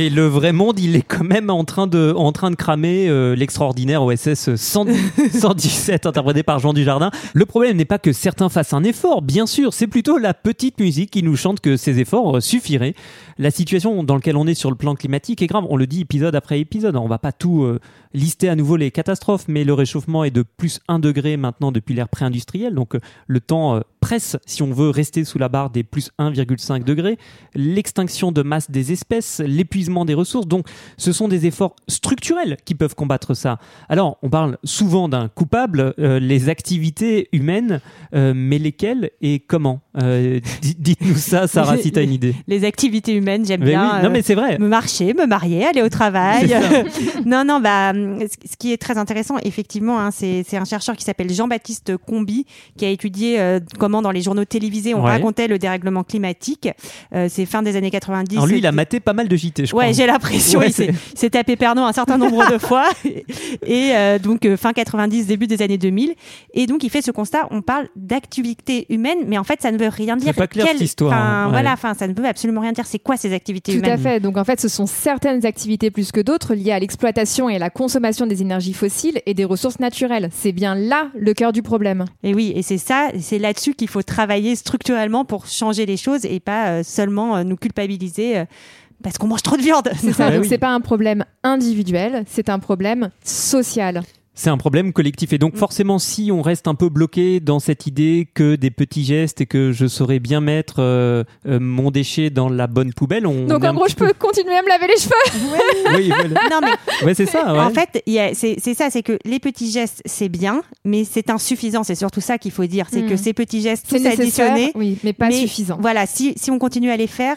Et 0.00 0.10
le 0.10 0.28
vrai 0.28 0.52
monde, 0.52 0.78
il 0.78 0.94
est 0.94 1.02
quand 1.02 1.24
même 1.24 1.50
en 1.50 1.64
train 1.64 1.88
de, 1.88 2.14
en 2.16 2.30
train 2.30 2.52
de 2.52 2.54
cramer 2.54 3.08
euh, 3.08 3.34
l'extraordinaire 3.34 4.04
OSS 4.04 4.54
110 4.54 5.32
117 5.32 6.06
interprété 6.06 6.44
par 6.44 6.60
Jean 6.60 6.72
Dujardin. 6.72 7.10
Le 7.34 7.44
problème 7.46 7.76
n'est 7.76 7.84
pas 7.84 7.98
que 7.98 8.12
certains 8.12 8.48
fassent 8.48 8.74
un 8.74 8.84
effort, 8.84 9.22
bien 9.22 9.44
sûr, 9.44 9.74
c'est 9.74 9.88
plutôt 9.88 10.16
la 10.16 10.34
petite 10.34 10.78
musique 10.78 11.10
qui 11.10 11.24
nous 11.24 11.34
chante 11.34 11.58
que 11.58 11.76
ces 11.76 11.98
efforts 11.98 12.36
euh, 12.36 12.40
suffiraient. 12.40 12.94
La 13.38 13.50
situation 13.50 14.04
dans 14.04 14.14
laquelle 14.14 14.36
on 14.36 14.46
est 14.46 14.54
sur 14.54 14.70
le 14.70 14.76
plan 14.76 14.94
climatique 14.94 15.42
est 15.42 15.48
grave, 15.48 15.64
on 15.68 15.76
le 15.76 15.88
dit 15.88 16.02
épisode 16.02 16.36
après 16.36 16.60
épisode, 16.60 16.94
on 16.94 17.08
va 17.08 17.18
pas 17.18 17.32
tout 17.32 17.64
euh, 17.64 17.80
lister 18.14 18.48
à 18.48 18.56
nouveau 18.56 18.76
les 18.76 18.90
catastrophes, 18.90 19.46
mais 19.48 19.64
le 19.64 19.74
réchauffement 19.74 20.24
est 20.24 20.30
de 20.30 20.42
plus 20.42 20.80
1 20.88 20.98
degré 20.98 21.36
maintenant 21.36 21.72
depuis 21.72 21.94
l'ère 21.94 22.08
pré-industrielle, 22.08 22.74
donc 22.74 22.94
euh, 22.94 23.00
le 23.26 23.40
temps 23.40 23.76
euh, 23.76 23.80
presse 24.00 24.36
si 24.46 24.62
on 24.62 24.72
veut 24.72 24.90
rester 24.90 25.24
sous 25.24 25.38
la 25.38 25.48
barre 25.48 25.70
des 25.70 25.82
plus 25.82 26.10
1,5 26.18 26.84
degrés, 26.84 27.18
l'extinction 27.54 28.32
de 28.32 28.42
masse 28.42 28.70
des 28.70 28.92
espèces, 28.92 29.40
l'épuisement 29.40 30.04
des 30.04 30.14
ressources, 30.14 30.46
donc 30.46 30.66
ce 30.96 31.12
sont 31.12 31.28
des 31.28 31.46
efforts 31.46 31.76
structurels 31.88 32.56
qui 32.64 32.74
peuvent 32.74 32.94
combattre 32.94 33.34
ça. 33.34 33.58
Alors, 33.88 34.18
on 34.22 34.30
parle 34.30 34.58
souvent 34.64 35.08
d'un 35.08 35.28
coupable, 35.28 35.94
euh, 35.98 36.18
les 36.18 36.48
activités 36.48 37.28
humaines, 37.32 37.80
mais 38.12 38.58
lesquelles 38.58 39.10
et 39.20 39.40
comment? 39.40 39.80
Euh, 40.00 40.40
di- 40.62 40.76
Dites-nous 40.78 41.16
ça, 41.16 41.46
Sarah, 41.46 41.76
si 41.76 41.90
tu 41.92 41.98
as 41.98 42.02
une 42.02 42.12
idée. 42.12 42.34
Les 42.46 42.64
activités 42.64 43.14
humaines, 43.14 43.44
j'aime 43.44 43.62
bien. 43.62 43.96
oui, 43.96 44.02
non 44.02 44.08
euh, 44.08 44.12
mais 44.12 44.22
c'est 44.22 44.34
vrai. 44.34 44.58
me 44.58 44.68
marcher, 44.68 45.12
me 45.14 45.26
marier, 45.26 45.66
aller 45.66 45.82
au 45.82 45.88
travail. 45.88 46.54
Non, 47.26 47.44
non, 47.44 47.60
bah, 47.60 47.92
ce 47.92 48.48
ce 48.50 48.56
qui 48.56 48.72
est 48.72 48.76
très 48.78 48.96
intéressant, 48.96 49.36
effectivement, 49.42 49.98
hein, 50.00 50.10
c'est 50.10 50.44
un 50.56 50.64
chercheur 50.64 50.96
qui 50.96 51.04
s'appelle 51.04 51.32
Jean-Baptiste 51.32 51.96
Combi 51.96 52.46
qui 52.76 52.84
a 52.86 52.88
étudié 52.90 53.38
euh, 53.40 53.60
comment 53.78 54.00
dans 54.02 54.10
les 54.10 54.22
journaux 54.22 54.44
télévisés 54.44 54.94
on 54.94 55.02
Ouais. 55.04 55.10
racontait 55.10 55.48
le 55.48 55.58
dérèglement 55.58 56.04
climatique. 56.04 56.68
Euh, 57.14 57.28
c'est 57.30 57.44
fin 57.46 57.62
des 57.62 57.76
années 57.76 57.90
90. 57.90 58.36
Alors 58.36 58.46
lui, 58.46 58.58
il 58.58 58.66
a 58.66 58.72
maté 58.72 59.00
pas 59.00 59.12
mal 59.12 59.28
de 59.28 59.36
JT, 59.36 59.66
je 59.66 59.70
crois. 59.72 59.84
Ouais, 59.84 59.92
j'ai 59.92 60.06
l'impression. 60.06 60.60
Ouais, 60.60 60.68
il 60.68 60.72
s'est- 60.72 61.30
tapé 61.30 61.56
Pernod 61.56 61.84
un 61.84 61.92
certain 61.92 62.18
nombre 62.18 62.50
de 62.50 62.58
fois. 62.58 62.88
Et 63.66 63.90
euh, 63.94 64.18
donc, 64.18 64.44
euh, 64.46 64.56
fin 64.56 64.72
90, 64.72 65.26
début 65.26 65.46
des 65.46 65.60
années 65.62 65.78
2000. 65.78 66.14
Et 66.54 66.66
donc, 66.66 66.82
il 66.84 66.90
fait 66.90 67.02
ce 67.02 67.10
constat. 67.10 67.46
On 67.50 67.62
parle 67.62 67.88
d'activité 67.96 68.86
humaine, 68.90 69.18
mais 69.26 69.38
en 69.38 69.44
fait, 69.44 69.60
ça 69.62 69.70
ne 69.72 69.78
veut 69.78 69.87
rien 69.88 70.16
dire. 70.16 70.34
pas 70.34 70.46
clair, 70.46 70.66
Quelle- 70.66 70.76
cette 70.78 70.86
histoire, 70.86 71.12
enfin, 71.12 71.22
hein. 71.22 71.44
Ouais. 71.46 71.50
Voilà, 71.52 71.72
enfin, 71.72 71.94
ça 71.94 72.06
ne 72.06 72.14
veut 72.14 72.26
absolument 72.26 72.60
rien 72.60 72.72
dire. 72.72 72.86
C'est 72.86 72.98
quoi 72.98 73.16
ces 73.16 73.32
activités 73.32 73.72
Tout 73.72 73.78
humaines 73.78 73.92
à 73.92 73.96
fait. 73.98 74.20
Donc 74.20 74.36
en 74.36 74.44
fait, 74.44 74.60
ce 74.60 74.68
sont 74.68 74.86
certaines 74.86 75.44
activités 75.46 75.90
plus 75.90 76.12
que 76.12 76.20
d'autres 76.20 76.54
liées 76.54 76.72
à 76.72 76.78
l'exploitation 76.78 77.48
et 77.48 77.56
à 77.56 77.58
la 77.58 77.70
consommation 77.70 78.26
des 78.26 78.42
énergies 78.42 78.72
fossiles 78.74 79.20
et 79.26 79.34
des 79.34 79.44
ressources 79.44 79.78
naturelles. 79.80 80.28
C'est 80.32 80.52
bien 80.52 80.74
là 80.74 81.08
le 81.18 81.34
cœur 81.34 81.52
du 81.52 81.62
problème. 81.62 82.04
Et 82.22 82.34
oui, 82.34 82.52
et 82.54 82.62
c'est 82.62 82.78
ça, 82.78 83.08
c'est 83.18 83.38
là-dessus 83.38 83.74
qu'il 83.74 83.88
faut 83.88 84.02
travailler 84.02 84.56
structurellement 84.56 85.24
pour 85.24 85.46
changer 85.46 85.86
les 85.86 85.96
choses 85.96 86.24
et 86.24 86.40
pas 86.40 86.68
euh, 86.68 86.82
seulement 86.82 87.36
euh, 87.36 87.44
nous 87.44 87.56
culpabiliser 87.56 88.38
euh, 88.38 88.44
parce 89.02 89.16
qu'on 89.18 89.26
mange 89.28 89.42
trop 89.42 89.56
de 89.56 89.62
viande. 89.62 89.88
C'est 90.00 90.12
ça, 90.12 90.30
donc 90.32 90.42
oui. 90.42 90.48
c'est 90.48 90.58
pas 90.58 90.70
un 90.70 90.80
problème 90.80 91.24
individuel, 91.44 92.24
c'est 92.26 92.48
un 92.48 92.58
problème 92.58 93.10
social. 93.24 94.02
C'est 94.40 94.50
un 94.50 94.56
problème 94.56 94.92
collectif. 94.92 95.32
Et 95.32 95.38
donc, 95.38 95.54
Mm. 95.54 95.58
forcément, 95.58 95.98
si 95.98 96.30
on 96.30 96.42
reste 96.42 96.68
un 96.68 96.76
peu 96.76 96.88
bloqué 96.88 97.40
dans 97.40 97.58
cette 97.58 97.88
idée 97.88 98.28
que 98.32 98.54
des 98.54 98.70
petits 98.70 99.02
gestes 99.04 99.40
et 99.40 99.46
que 99.46 99.72
je 99.72 99.86
saurais 99.88 100.20
bien 100.20 100.40
mettre 100.40 100.76
euh, 100.78 101.24
euh, 101.48 101.58
mon 101.58 101.90
déchet 101.90 102.30
dans 102.30 102.48
la 102.48 102.68
bonne 102.68 102.92
poubelle, 102.92 103.26
on. 103.26 103.46
Donc 103.46 103.64
en 103.64 103.74
gros, 103.74 103.88
je 103.88 103.96
peux 103.96 104.12
continuer 104.16 104.54
à 104.56 104.62
me 104.62 104.68
laver 104.68 104.86
les 104.86 104.96
cheveux. 104.96 105.14
peu- 105.32 105.96
Oui, 105.96 106.08
voilà. 106.08 106.40
non 106.50 106.60
mais 106.62 107.04
Ouais, 107.06 107.14
c'est 107.14 107.26
ça. 107.26 107.52
ouais. 107.52 107.58
En 107.58 107.70
fait, 107.70 108.00
c'est 108.34 108.74
ça, 108.74 108.90
c'est 108.90 109.02
que 109.02 109.18
les 109.24 109.40
petits 109.40 109.72
gestes, 109.72 110.02
c'est 110.04 110.28
bien, 110.28 110.62
mais 110.84 111.02
c'est 111.04 111.30
insuffisant. 111.30 111.82
C'est 111.82 111.96
surtout 111.96 112.20
ça 112.20 112.38
qu'il 112.38 112.52
faut 112.52 112.66
dire. 112.66 112.86
C'est 112.92 113.02
Mm. 113.02 113.08
que 113.08 113.16
ces 113.16 113.32
petits 113.32 113.60
gestes, 113.60 113.86
C'est 113.88 113.98
tous 113.98 114.06
additionnés, 114.06 114.70
oui, 114.76 114.98
mais 115.02 115.12
pas 115.14 115.26
mais 115.30 115.34
suffisant. 115.40 115.78
Voilà, 115.80 116.06
si, 116.06 116.34
si 116.36 116.52
on 116.52 116.60
continue 116.60 116.90
à 116.92 116.96
les 116.96 117.08
faire, 117.08 117.36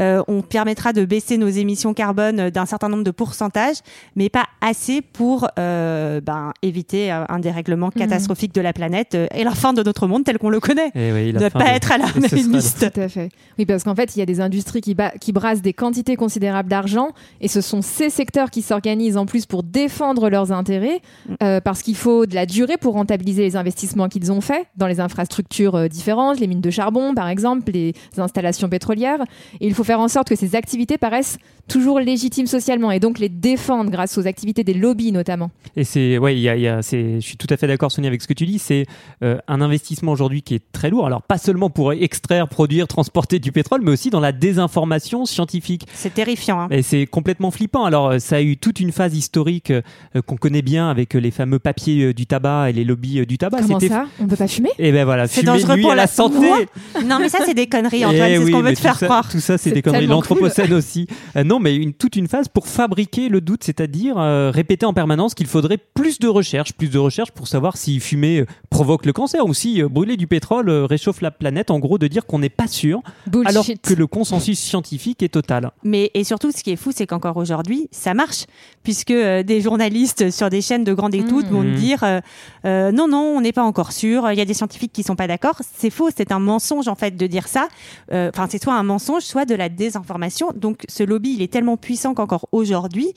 euh, 0.00 0.20
on 0.26 0.42
permettra 0.42 0.92
de 0.92 1.04
baisser 1.04 1.38
nos 1.38 1.48
émissions 1.48 1.94
carbone 1.94 2.50
d'un 2.50 2.66
certain 2.66 2.88
nombre 2.88 3.04
de 3.04 3.10
pourcentages, 3.12 3.76
mais 4.16 4.28
pas 4.28 4.46
assez 4.60 5.00
pour 5.00 5.46
euh, 5.58 6.20
éviter 6.62 7.12
euh, 7.12 7.24
un 7.28 7.38
dérèglement 7.38 7.90
catastrophique 7.90 8.54
de 8.54 8.60
la 8.60 8.72
planète 8.72 9.14
euh, 9.14 9.26
et 9.34 9.44
la 9.44 9.52
fin 9.52 9.72
de 9.72 9.82
notre 9.82 10.06
monde 10.06 10.24
tel 10.24 10.38
qu'on 10.38 10.50
le 10.50 10.60
connaît. 10.60 10.90
Eh 10.94 11.12
oui, 11.12 11.32
la 11.32 11.40
Ne 11.40 11.48
pas 11.48 11.64
de- 11.64 11.68
être 11.70 11.90
et 11.90 11.94
alarmiste. 11.94 12.92
Tout 12.92 13.00
à 13.00 13.08
fait. 13.08 13.28
Oui, 13.58 13.66
parce 13.66 13.84
qu'en 13.84 13.94
fait, 13.94 14.16
il 14.16 14.18
y 14.18 14.22
a 14.22 14.26
des 14.26 14.40
industries 14.40 14.80
qui, 14.80 14.94
brassent 15.32 15.62
des 15.62 15.72
quantités 15.72 16.16
considérables 16.16 16.68
d'argent, 16.68 17.10
et 17.40 17.48
ce 17.48 17.60
sont 17.60 17.82
ces 17.82 18.10
secteurs 18.10 18.50
qui 18.50 18.62
s'organisent 18.62 19.16
en 19.16 19.26
plus 19.26 19.46
pour 19.46 19.62
défendre 19.62 20.30
leurs 20.30 20.52
intérêts, 20.52 21.00
euh, 21.42 21.60
parce 21.60 21.82
qu'il 21.82 21.96
faut 21.96 22.26
de 22.26 22.34
la 22.34 22.46
durée 22.46 22.76
pour 22.76 22.94
rentabiliser 22.94 23.42
les 23.42 23.56
investissements 23.56 24.08
qu'ils 24.08 24.32
ont 24.32 24.40
faits 24.40 24.66
dans 24.76 24.86
les 24.86 25.00
infrastructures 25.00 25.74
euh, 25.74 25.88
différentes, 25.88 26.40
les 26.40 26.46
mines 26.46 26.60
de 26.60 26.70
charbon, 26.70 27.14
par 27.14 27.28
exemple, 27.28 27.70
les 27.72 27.94
installations 28.18 28.68
pétrolières. 28.68 29.22
Et 29.60 29.66
il 29.66 29.74
faut 29.74 29.84
faire 29.84 30.00
en 30.00 30.08
sorte 30.08 30.28
que 30.28 30.36
ces 30.36 30.56
activités 30.56 30.98
paraissent 30.98 31.38
toujours 31.68 32.00
légitimes 32.00 32.46
socialement, 32.46 32.90
et 32.90 33.00
donc 33.00 33.18
les 33.18 33.28
défendre 33.28 33.90
grâce 33.90 34.18
aux 34.18 34.26
activités 34.26 34.64
des 34.64 34.74
lobbies 34.74 35.12
notamment. 35.12 35.50
Et 35.76 35.84
c'est, 35.84 36.18
ouais, 36.18 36.29
il 36.32 36.40
y 36.40 36.48
a, 36.48 36.56
il 36.56 36.62
y 36.62 36.68
a- 36.68 36.82
c'est, 36.82 37.16
je 37.16 37.26
suis 37.26 37.36
tout 37.36 37.46
à 37.50 37.56
fait 37.56 37.66
d'accord, 37.66 37.90
Sonia, 37.92 38.08
avec 38.08 38.22
ce 38.22 38.26
que 38.28 38.32
tu 38.34 38.46
dis. 38.46 38.58
C'est 38.58 38.86
euh, 39.22 39.38
un 39.48 39.60
investissement 39.60 40.12
aujourd'hui 40.12 40.42
qui 40.42 40.54
est 40.54 40.62
très 40.72 40.90
lourd. 40.90 41.06
Alors, 41.06 41.22
pas 41.22 41.38
seulement 41.38 41.70
pour 41.70 41.92
extraire, 41.92 42.48
produire, 42.48 42.86
transporter 42.88 43.38
du 43.38 43.52
pétrole, 43.52 43.80
mais 43.82 43.90
aussi 43.90 44.10
dans 44.10 44.20
la 44.20 44.32
désinformation 44.32 45.26
scientifique. 45.26 45.86
C'est 45.94 46.14
terrifiant. 46.14 46.60
hein. 46.62 46.68
Et 46.70 46.82
c'est 46.82 47.06
complètement 47.06 47.50
flippant. 47.50 47.84
Alors, 47.84 48.08
euh, 48.10 48.18
ça 48.18 48.36
a 48.36 48.40
eu 48.42 48.56
toute 48.56 48.80
une 48.80 48.92
phase 48.92 49.16
historique 49.16 49.70
euh, 49.70 49.82
qu'on 50.26 50.36
connaît 50.36 50.62
bien 50.62 50.88
avec 50.90 51.14
les 51.14 51.30
fameux 51.30 51.58
papiers 51.58 52.04
euh, 52.06 52.14
du 52.14 52.26
tabac 52.26 52.70
et 52.70 52.72
les 52.72 52.84
lobbies 52.84 53.20
euh, 53.20 53.26
du 53.26 53.38
tabac. 53.38 53.58
Comment 53.62 53.80
C'était- 53.80 53.94
ça? 53.94 54.06
On 54.20 54.26
peut 54.26 54.36
pas 54.36 54.48
fumer? 54.48 54.70
Et 54.78 54.92
ben 54.92 55.04
voilà, 55.04 55.26
C'est 55.26 55.40
fumer 55.40 55.52
dangereux 55.58 55.76
nuit 55.76 55.82
pour 55.82 55.92
à 55.92 55.94
la 55.96 56.06
santé. 56.06 56.46
Non, 57.04 57.18
mais 57.20 57.28
ça, 57.28 57.38
c'est 57.44 57.54
des 57.54 57.66
conneries, 57.66 58.04
Antoine. 58.04 58.30
Eh 58.30 58.36
ce 58.44 58.50
qu'on 58.50 58.60
veut 58.62 58.74
te 58.74 58.78
faire 58.78 58.96
ça, 58.98 59.06
croire. 59.06 59.28
Tout 59.30 59.40
ça, 59.40 59.56
c'est 59.58 59.70
C'est 59.70 59.74
des 59.74 59.82
conneries. 59.82 60.06
L'anthropocène 60.06 60.72
aussi. 60.74 61.06
Euh, 61.36 61.44
non, 61.44 61.58
mais 61.58 61.74
une, 61.76 61.92
toute 61.92 62.16
une 62.16 62.28
phase 62.28 62.48
pour 62.48 62.66
fabriquer 62.68 63.28
le 63.28 63.40
doute, 63.40 63.62
c'est-à-dire 63.64 64.14
euh, 64.18 64.50
répéter 64.50 64.86
en 64.86 64.92
permanence 64.92 65.34
qu'il 65.34 65.46
faudrait 65.46 65.78
plus 65.78 66.09
de 66.18 66.28
recherche, 66.28 66.72
plus 66.72 66.88
de 66.90 66.98
recherche 66.98 67.30
pour 67.30 67.48
savoir 67.48 67.76
si 67.76 68.00
fumer 68.00 68.40
euh, 68.40 68.46
provoque 68.70 69.06
le 69.06 69.12
cancer 69.12 69.44
ou 69.46 69.54
si 69.54 69.82
euh, 69.82 69.88
brûler 69.88 70.16
du 70.16 70.26
pétrole 70.26 70.68
euh, 70.68 70.86
réchauffe 70.86 71.20
la 71.20 71.30
planète. 71.30 71.70
En 71.70 71.78
gros, 71.78 71.98
de 71.98 72.06
dire 72.06 72.26
qu'on 72.26 72.38
n'est 72.38 72.48
pas 72.48 72.66
sûr, 72.66 73.00
Bullshit. 73.26 73.48
alors 73.48 73.66
que 73.82 73.94
le 73.94 74.06
consensus 74.06 74.58
scientifique 74.58 75.22
est 75.22 75.28
total. 75.28 75.70
Mais 75.84 76.10
et 76.14 76.24
surtout, 76.24 76.50
ce 76.52 76.62
qui 76.62 76.70
est 76.70 76.76
fou, 76.76 76.92
c'est 76.94 77.06
qu'encore 77.06 77.36
aujourd'hui, 77.36 77.88
ça 77.90 78.14
marche, 78.14 78.46
puisque 78.82 79.10
euh, 79.10 79.42
des 79.42 79.60
journalistes 79.60 80.30
sur 80.30 80.50
des 80.50 80.60
chaînes 80.60 80.84
de 80.84 80.92
grande 80.94 81.14
écoute 81.14 81.46
Mmh. 81.50 81.54
vont 81.54 81.62
Mmh. 81.62 81.74
dire 81.74 82.04
euh, 82.04 82.20
euh, 82.64 82.92
non, 82.92 83.08
non, 83.08 83.34
on 83.36 83.40
n'est 83.40 83.52
pas 83.52 83.62
encore 83.62 83.92
sûr. 83.92 84.30
Il 84.32 84.38
y 84.38 84.40
a 84.40 84.44
des 84.44 84.54
scientifiques 84.54 84.92
qui 84.92 85.02
sont 85.02 85.16
pas 85.16 85.26
d'accord. 85.26 85.56
C'est 85.76 85.90
faux, 85.90 86.10
c'est 86.14 86.32
un 86.32 86.38
mensonge 86.38 86.88
en 86.88 86.94
fait 86.94 87.16
de 87.16 87.26
dire 87.26 87.48
ça. 87.48 87.68
Enfin, 88.12 88.46
c'est 88.50 88.62
soit 88.62 88.74
un 88.74 88.82
mensonge, 88.82 89.22
soit 89.22 89.44
de 89.44 89.54
la 89.54 89.68
désinformation. 89.68 90.52
Donc, 90.54 90.84
ce 90.88 91.02
lobby, 91.02 91.34
il 91.34 91.42
est 91.42 91.52
tellement 91.52 91.76
puissant 91.76 92.14
qu'encore 92.14 92.48
aujourd'hui. 92.52 93.14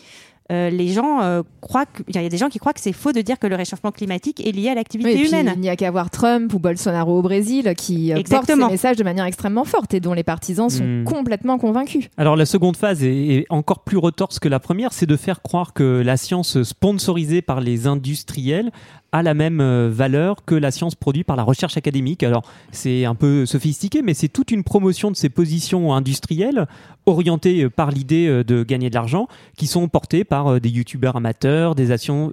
Euh, 0.51 0.69
les 0.69 0.89
gens 0.89 1.21
euh, 1.21 1.41
croient 1.61 1.85
que- 1.85 2.03
il 2.09 2.15
y 2.21 2.25
a 2.25 2.27
des 2.29 2.37
gens 2.37 2.49
qui 2.49 2.59
croient 2.59 2.73
que 2.73 2.79
c'est 2.81 2.91
faux 2.91 3.13
de 3.13 3.21
dire 3.21 3.39
que 3.39 3.47
le 3.47 3.55
réchauffement 3.55 3.91
climatique 3.91 4.45
est 4.45 4.51
lié 4.51 4.67
à 4.67 4.71
Oui, 4.71 4.75
l'activité 4.75 5.15
puis, 5.15 5.27
humaine. 5.29 5.53
il 5.55 5.61
n'y 5.61 5.69
a 5.69 5.75
qu'à 5.77 5.89
voir 5.89 6.09
Trump 6.09 6.53
ou 6.53 6.59
Bolsonaro 6.59 7.17
au 7.19 7.21
Brésil 7.21 7.73
qui 7.77 8.11
euh, 8.11 8.21
portent 8.29 8.47
ces 8.47 8.55
messages 8.55 8.97
de 8.97 9.03
manière 9.03 9.25
extrêmement 9.25 9.63
forte 9.63 9.93
et 9.93 9.99
dont 10.01 10.13
les 10.13 10.23
partisans 10.23 10.69
sont 10.69 10.83
Mm. 10.83 11.03
complètement 11.05 11.57
convaincus. 11.57 12.09
Alors 12.17 12.35
la 12.35 12.45
seconde 12.45 12.75
phase 12.75 13.03
est, 13.03 13.15
est 13.27 13.45
encore 13.49 13.83
plus 13.83 13.97
retorse 13.97 14.39
que 14.39 14.49
la 14.49 14.59
première, 14.59 14.91
c'est 14.91 15.05
de 15.05 15.15
faire 15.15 15.41
croire 15.41 15.73
que 15.73 16.01
la 16.05 16.17
science 16.17 16.61
sponsorisée 16.63 17.41
par 17.41 17.61
les 17.61 17.87
industriels 17.87 18.71
a 19.13 19.21
la 19.23 19.35
même 19.35 19.61
euh, 19.61 19.89
valeur 19.91 20.43
que 20.43 20.55
la 20.55 20.71
science 20.71 20.95
produite 20.95 21.27
par 21.27 21.35
la 21.35 21.43
recherche 21.43 21.77
académique. 21.77 22.23
Alors 22.23 22.41
c'est 22.71 23.05
un 23.05 23.15
peu 23.15 23.45
sophistiqué, 23.45 24.01
mais 24.01 24.13
c'est 24.15 24.27
toute 24.27 24.49
une 24.51 24.63
promotion 24.63 25.11
de 25.11 25.15
ces 25.15 25.29
positions 25.29 25.93
industrielles 25.93 26.67
orientées 27.05 27.63
euh, 27.63 27.69
par 27.69 27.91
l'idée 27.91 28.43
de 28.45 28.63
gagner 28.63 28.89
de 28.89 28.95
l'argent, 28.95 29.27
qui 29.55 29.67
sont 29.67 29.87
portées 29.87 30.23
par 30.23 30.32
euh, 30.41 30.59
des 30.59 30.69
youtubeurs 30.69 31.15
amateurs, 31.15 31.75
des 31.75 31.91
asso- 31.91 32.31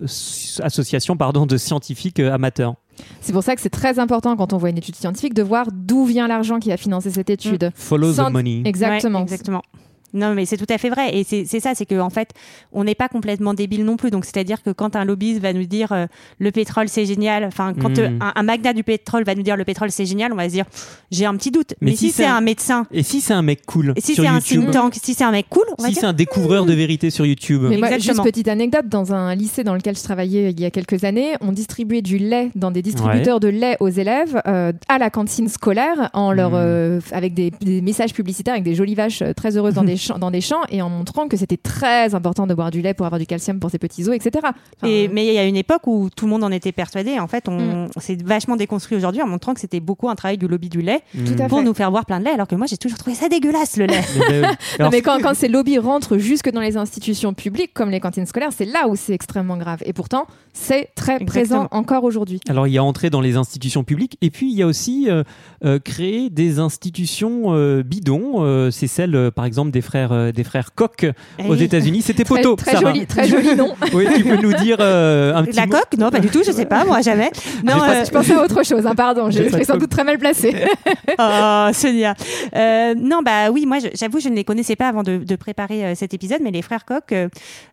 associations 0.63 1.17
pardon, 1.17 1.47
de 1.47 1.57
scientifiques 1.57 2.21
euh, 2.21 2.33
amateurs. 2.33 2.75
C'est 3.21 3.33
pour 3.33 3.43
ça 3.43 3.55
que 3.55 3.61
c'est 3.61 3.71
très 3.71 3.99
important 3.99 4.37
quand 4.37 4.53
on 4.53 4.59
voit 4.59 4.71
une 4.71 4.79
étude 4.79 4.97
scientifique 4.97 5.33
de 5.35 5.43
voir 5.43 5.67
d'où 5.73 6.05
vient 6.05 6.29
l'argent 6.29 6.59
qui 6.59 6.71
a 6.73 6.77
financé 6.77 7.11
cette 7.11 7.31
étude. 7.31 7.71
Follow 7.75 8.13
Sans- 8.13 8.29
the 8.29 8.33
money. 8.33 8.63
Exactement. 8.65 9.19
Ouais, 9.19 9.23
exactement. 9.25 9.63
Non, 10.13 10.35
mais 10.35 10.45
c'est 10.47 10.57
tout 10.57 10.67
à 10.69 10.79
fait 10.79 10.91
vrai. 10.91 11.17
Et 11.17 11.25
c'est 11.25 11.45
c'est 11.47 11.61
ça, 11.61 11.73
c'est 11.75 11.87
qu'en 11.87 12.01
en 12.07 12.11
fait, 12.11 12.31
on 12.73 12.85
n'est 12.85 12.95
pas 12.95 13.09
complètement 13.09 13.55
débile 13.55 13.85
non 13.85 13.97
plus. 13.97 14.11
Donc, 14.11 14.25
c'est-à-dire 14.25 14.63
que 14.63 14.71
quand 14.71 14.97
un 14.97 15.05
lobbyiste 15.05 15.41
va 15.41 15.53
nous 15.53 15.65
dire 15.67 15.93
euh, 15.93 16.07
le 16.39 16.51
pétrole 16.51 16.89
c'est 16.89 17.07
génial, 17.07 17.45
enfin, 17.45 17.73
quand 17.81 17.99
euh, 17.99 18.09
un, 18.21 18.33
un 18.35 18.43
magnat 18.43 18.73
du 18.73 18.83
pétrole 18.85 19.25
va 19.25 19.35
nous 19.35 19.43
dire 19.43 19.57
le 19.57 19.65
pétrole 19.65 19.91
c'est 19.91 20.07
génial, 20.07 20.33
on 20.33 20.37
va 20.37 20.45
se 20.49 20.55
dire 20.55 20.65
j'ai 21.11 21.27
un 21.27 21.37
petit 21.37 21.51
doute. 21.51 21.75
Mais 21.81 21.91
Mais, 21.93 21.97
si 21.97 22.07
si, 22.09 22.13
c'est 22.13 22.25
un- 22.27 22.37
un 22.37 22.41
médecin, 22.41 22.87
Et 22.93 23.03
si 23.03 23.21
c'est 23.21 23.33
un 23.35 23.43
mec 23.43 23.65
cool 23.67 23.93
et 23.97 24.01
si 24.01 24.15
sur 24.15 24.25
c'est 24.25 24.29
un 24.31 24.35
YouTube 24.35 24.63
think 24.63 24.73
tank, 24.73 24.95
si 25.03 25.15
c'est 25.15 25.25
un 25.25 25.31
mec 25.33 25.47
cool, 25.49 25.65
on 25.79 25.83
va 25.83 25.89
Si 25.89 25.95
c'est 25.95 26.07
un 26.07 26.13
découvreur 26.13 26.65
de 26.67 26.73
vérité 26.73 27.11
sur 27.11 27.27
YouTube 27.27 27.63
Mais 27.69 27.77
moi, 27.77 27.99
juste 27.99 28.23
petite 28.23 28.49
anecdote, 28.49 28.89
dans 28.89 29.13
un 29.13 29.35
lycée 29.35 29.65
dans 29.65 29.75
lequel 29.75 29.97
je 29.97 30.03
travaillais 30.03 30.51
il 30.51 30.61
y 30.61 30.65
a 30.65 30.71
quelques 30.71 31.05
années, 31.05 31.35
on 31.41 31.53
distribuait 31.53 32.03
du 32.03 32.19
lait 32.19 32.51
dans 32.55 32.71
des 32.71 32.83
distributeurs 32.83 33.41
de 33.41 33.49
lait 33.49 33.77
aux 33.81 33.89
élèves 33.89 34.41
euh, 34.47 34.73
à 34.89 34.99
la 34.99 35.11
cantine 35.11 35.49
scolaire 35.49 36.11
en 36.13 36.33
leur 36.33 36.51
Mm. 36.51 36.55
euh, 36.57 37.01
avec 37.13 37.35
des, 37.35 37.51
des 37.61 37.81
messages 37.81 38.13
publicitaires 38.13 38.55
avec 38.55 38.65
des 38.65 38.75
jolies 38.75 38.95
vaches 38.95 39.23
très 39.37 39.57
heureuses 39.57 39.75
dans 39.75 39.85
des 39.93 39.97
champs, 40.01 40.19
dans 40.19 40.31
des 40.31 40.41
champs 40.41 40.63
et 40.71 40.83
en 40.83 40.89
montrant 40.89 41.29
que 41.29 41.37
c'était 41.37 41.57
très 41.57 42.15
important 42.15 42.47
de 42.47 42.55
boire 42.55 42.71
du 42.71 42.83
lait 42.83 42.95
pour 42.95 43.07
avoir 43.07 43.19
du 43.21 43.27
calcium 43.27 43.61
pour 43.61 43.71
ses 43.71 43.79
petits 43.79 44.09
os, 44.09 44.15
etc. 44.15 44.31
Enfin, 44.43 44.89
Et, 44.89 45.09
mais 45.09 45.27
il 45.29 45.35
y 45.35 45.39
a 45.39 45.45
une 45.47 45.57
époque 45.57 45.87
où 45.87 46.09
tout 46.15 46.25
le 46.27 46.31
monde 46.31 46.43
en 46.45 46.51
était 46.51 46.73
persuadé. 46.73 47.19
En 47.21 47.29
fait, 47.29 47.49
on, 47.49 47.61
Mm. 47.61 47.89
on 47.95 48.01
s'est 48.01 48.17
vachement 48.25 48.57
déconstruit 48.57 48.97
aujourd'hui 48.97 49.23
en 49.23 49.27
montrant 49.29 49.55
que 49.55 49.61
c'était 49.61 49.81
beaucoup 49.81 50.09
un 50.09 50.15
travail 50.17 50.39
du 50.39 50.49
lobby 50.49 50.69
du 50.69 50.81
lait 50.83 51.03
Mm. 51.15 51.47
pour 51.49 51.63
nous 51.63 51.75
faire 51.75 51.91
boire 51.91 52.07
plein 52.07 52.19
de 52.21 52.25
lait, 52.25 52.31
alors 52.33 52.49
que 52.49 52.55
moi 52.55 52.67
j'ai 52.67 52.77
toujours 52.79 52.99
trouvé 52.99 53.15
ça 53.15 53.29
dégueulasse 53.29 53.77
le 53.77 53.87
lait. 53.87 54.01
Mais 54.31 54.41
ben. 54.41 54.57
Non, 54.81 54.89
mais 54.91 55.03
quand, 55.03 55.19
quand 55.21 55.35
ces 55.35 55.49
lobbies 55.49 55.79
rentrent 55.79 56.17
jusque 56.19 56.51
dans 56.51 56.61
les 56.61 56.77
institutions 56.77 57.35
publiques, 57.35 57.73
comme 57.75 57.91
les 57.91 58.01
cantines 58.01 58.25
scolaires, 58.27 58.51
c'est 58.53 58.65
là 58.65 58.89
où 58.89 58.97
c'est 58.97 59.13
extrêmement 59.13 59.57
grave. 59.59 59.81
Et 59.85 59.93
pourtant, 59.93 60.27
c'est 60.53 60.89
très 60.95 61.19
présent 61.21 61.69
encore 61.71 62.05
aujourd'hui. 62.05 62.41
Alors 62.49 62.67
il 62.67 62.73
y 62.73 62.79
a 62.79 62.83
entrer 62.85 63.11
dans 63.11 63.21
les 63.21 63.37
institutions 63.37 63.85
publiques 63.85 64.17
et 64.23 64.31
puis 64.31 64.51
il 64.51 64.57
y 64.57 64.63
a 64.63 64.67
aussi 64.67 65.09
euh, 65.11 65.23
euh, 65.65 65.79
créer 65.79 66.31
des 66.31 66.59
institutions 66.59 67.55
euh, 67.55 67.83
bidons. 67.83 68.43
Euh, 68.45 68.71
c'est 68.71 68.87
celle 68.87 69.15
euh, 69.15 69.31
par 69.31 69.45
exemple 69.45 69.71
des 69.71 69.83
frères 69.91 70.13
euh, 70.13 70.31
des 70.33 70.45
frères 70.45 70.73
Koch 70.75 71.05
aux 71.49 71.55
Eh. 71.55 71.63
États-Unis. 71.65 72.03
C'était 72.03 72.25
Très, 72.25 72.37
poteau. 72.37 72.55
très 72.57 72.73
Sarah. 72.73 72.93
joli, 72.95 73.07
très 73.07 73.27
joli 73.29 73.55
nom. 73.57 73.75
Oui, 73.93 74.07
tu 74.17 74.23
peux 74.25 74.37
nous 74.37 74.53
dire 74.55 74.77
euh, 74.81 75.35
un 75.35 75.43
petit 75.45 75.57
La 75.57 75.67
coque 75.67 75.97
Non, 75.99 76.11
pas 76.11 76.21
du 76.21 76.29
tout, 76.29 76.43
je 76.47 76.53
sais 76.53 76.65
pas, 76.67 76.85
moi 76.85 77.01
jamais. 77.01 77.31
Non, 77.65 77.77
pas- 77.79 77.91
euh, 77.97 78.05
Je 78.05 78.11
pensais 78.11 78.35
à 78.35 78.43
autre 78.43 78.65
chose, 78.65 78.87
hein, 78.87 78.95
pardon. 78.95 79.31
J'ai 79.31 79.51
pas 79.51 79.57
été 79.57 79.65
sans 79.67 79.77
doute 79.77 79.91
très 79.91 80.05
mal 80.05 80.17
placé. 80.19 80.55
Oh, 81.19 81.69
Sonia. 81.73 82.15
Euh, 82.55 82.95
non, 82.97 83.21
bah 83.23 83.51
oui, 83.51 83.67
moi, 83.67 83.79
je- 83.81 83.89
j'avoue, 83.95 84.21
je 84.21 84.29
ne 84.29 84.37
les 84.37 84.45
connaissais 84.45 84.77
pas 84.77 84.89
avant 84.89 85.03
de, 85.03 85.19
de 85.19 85.37
préparer 85.37 85.85
euh, 85.85 85.95
cet 85.95 86.15
épisode, 86.15 86.39
mais 86.43 86.51
les 86.53 86.63
frères 86.63 86.85
Koch, 86.85 87.13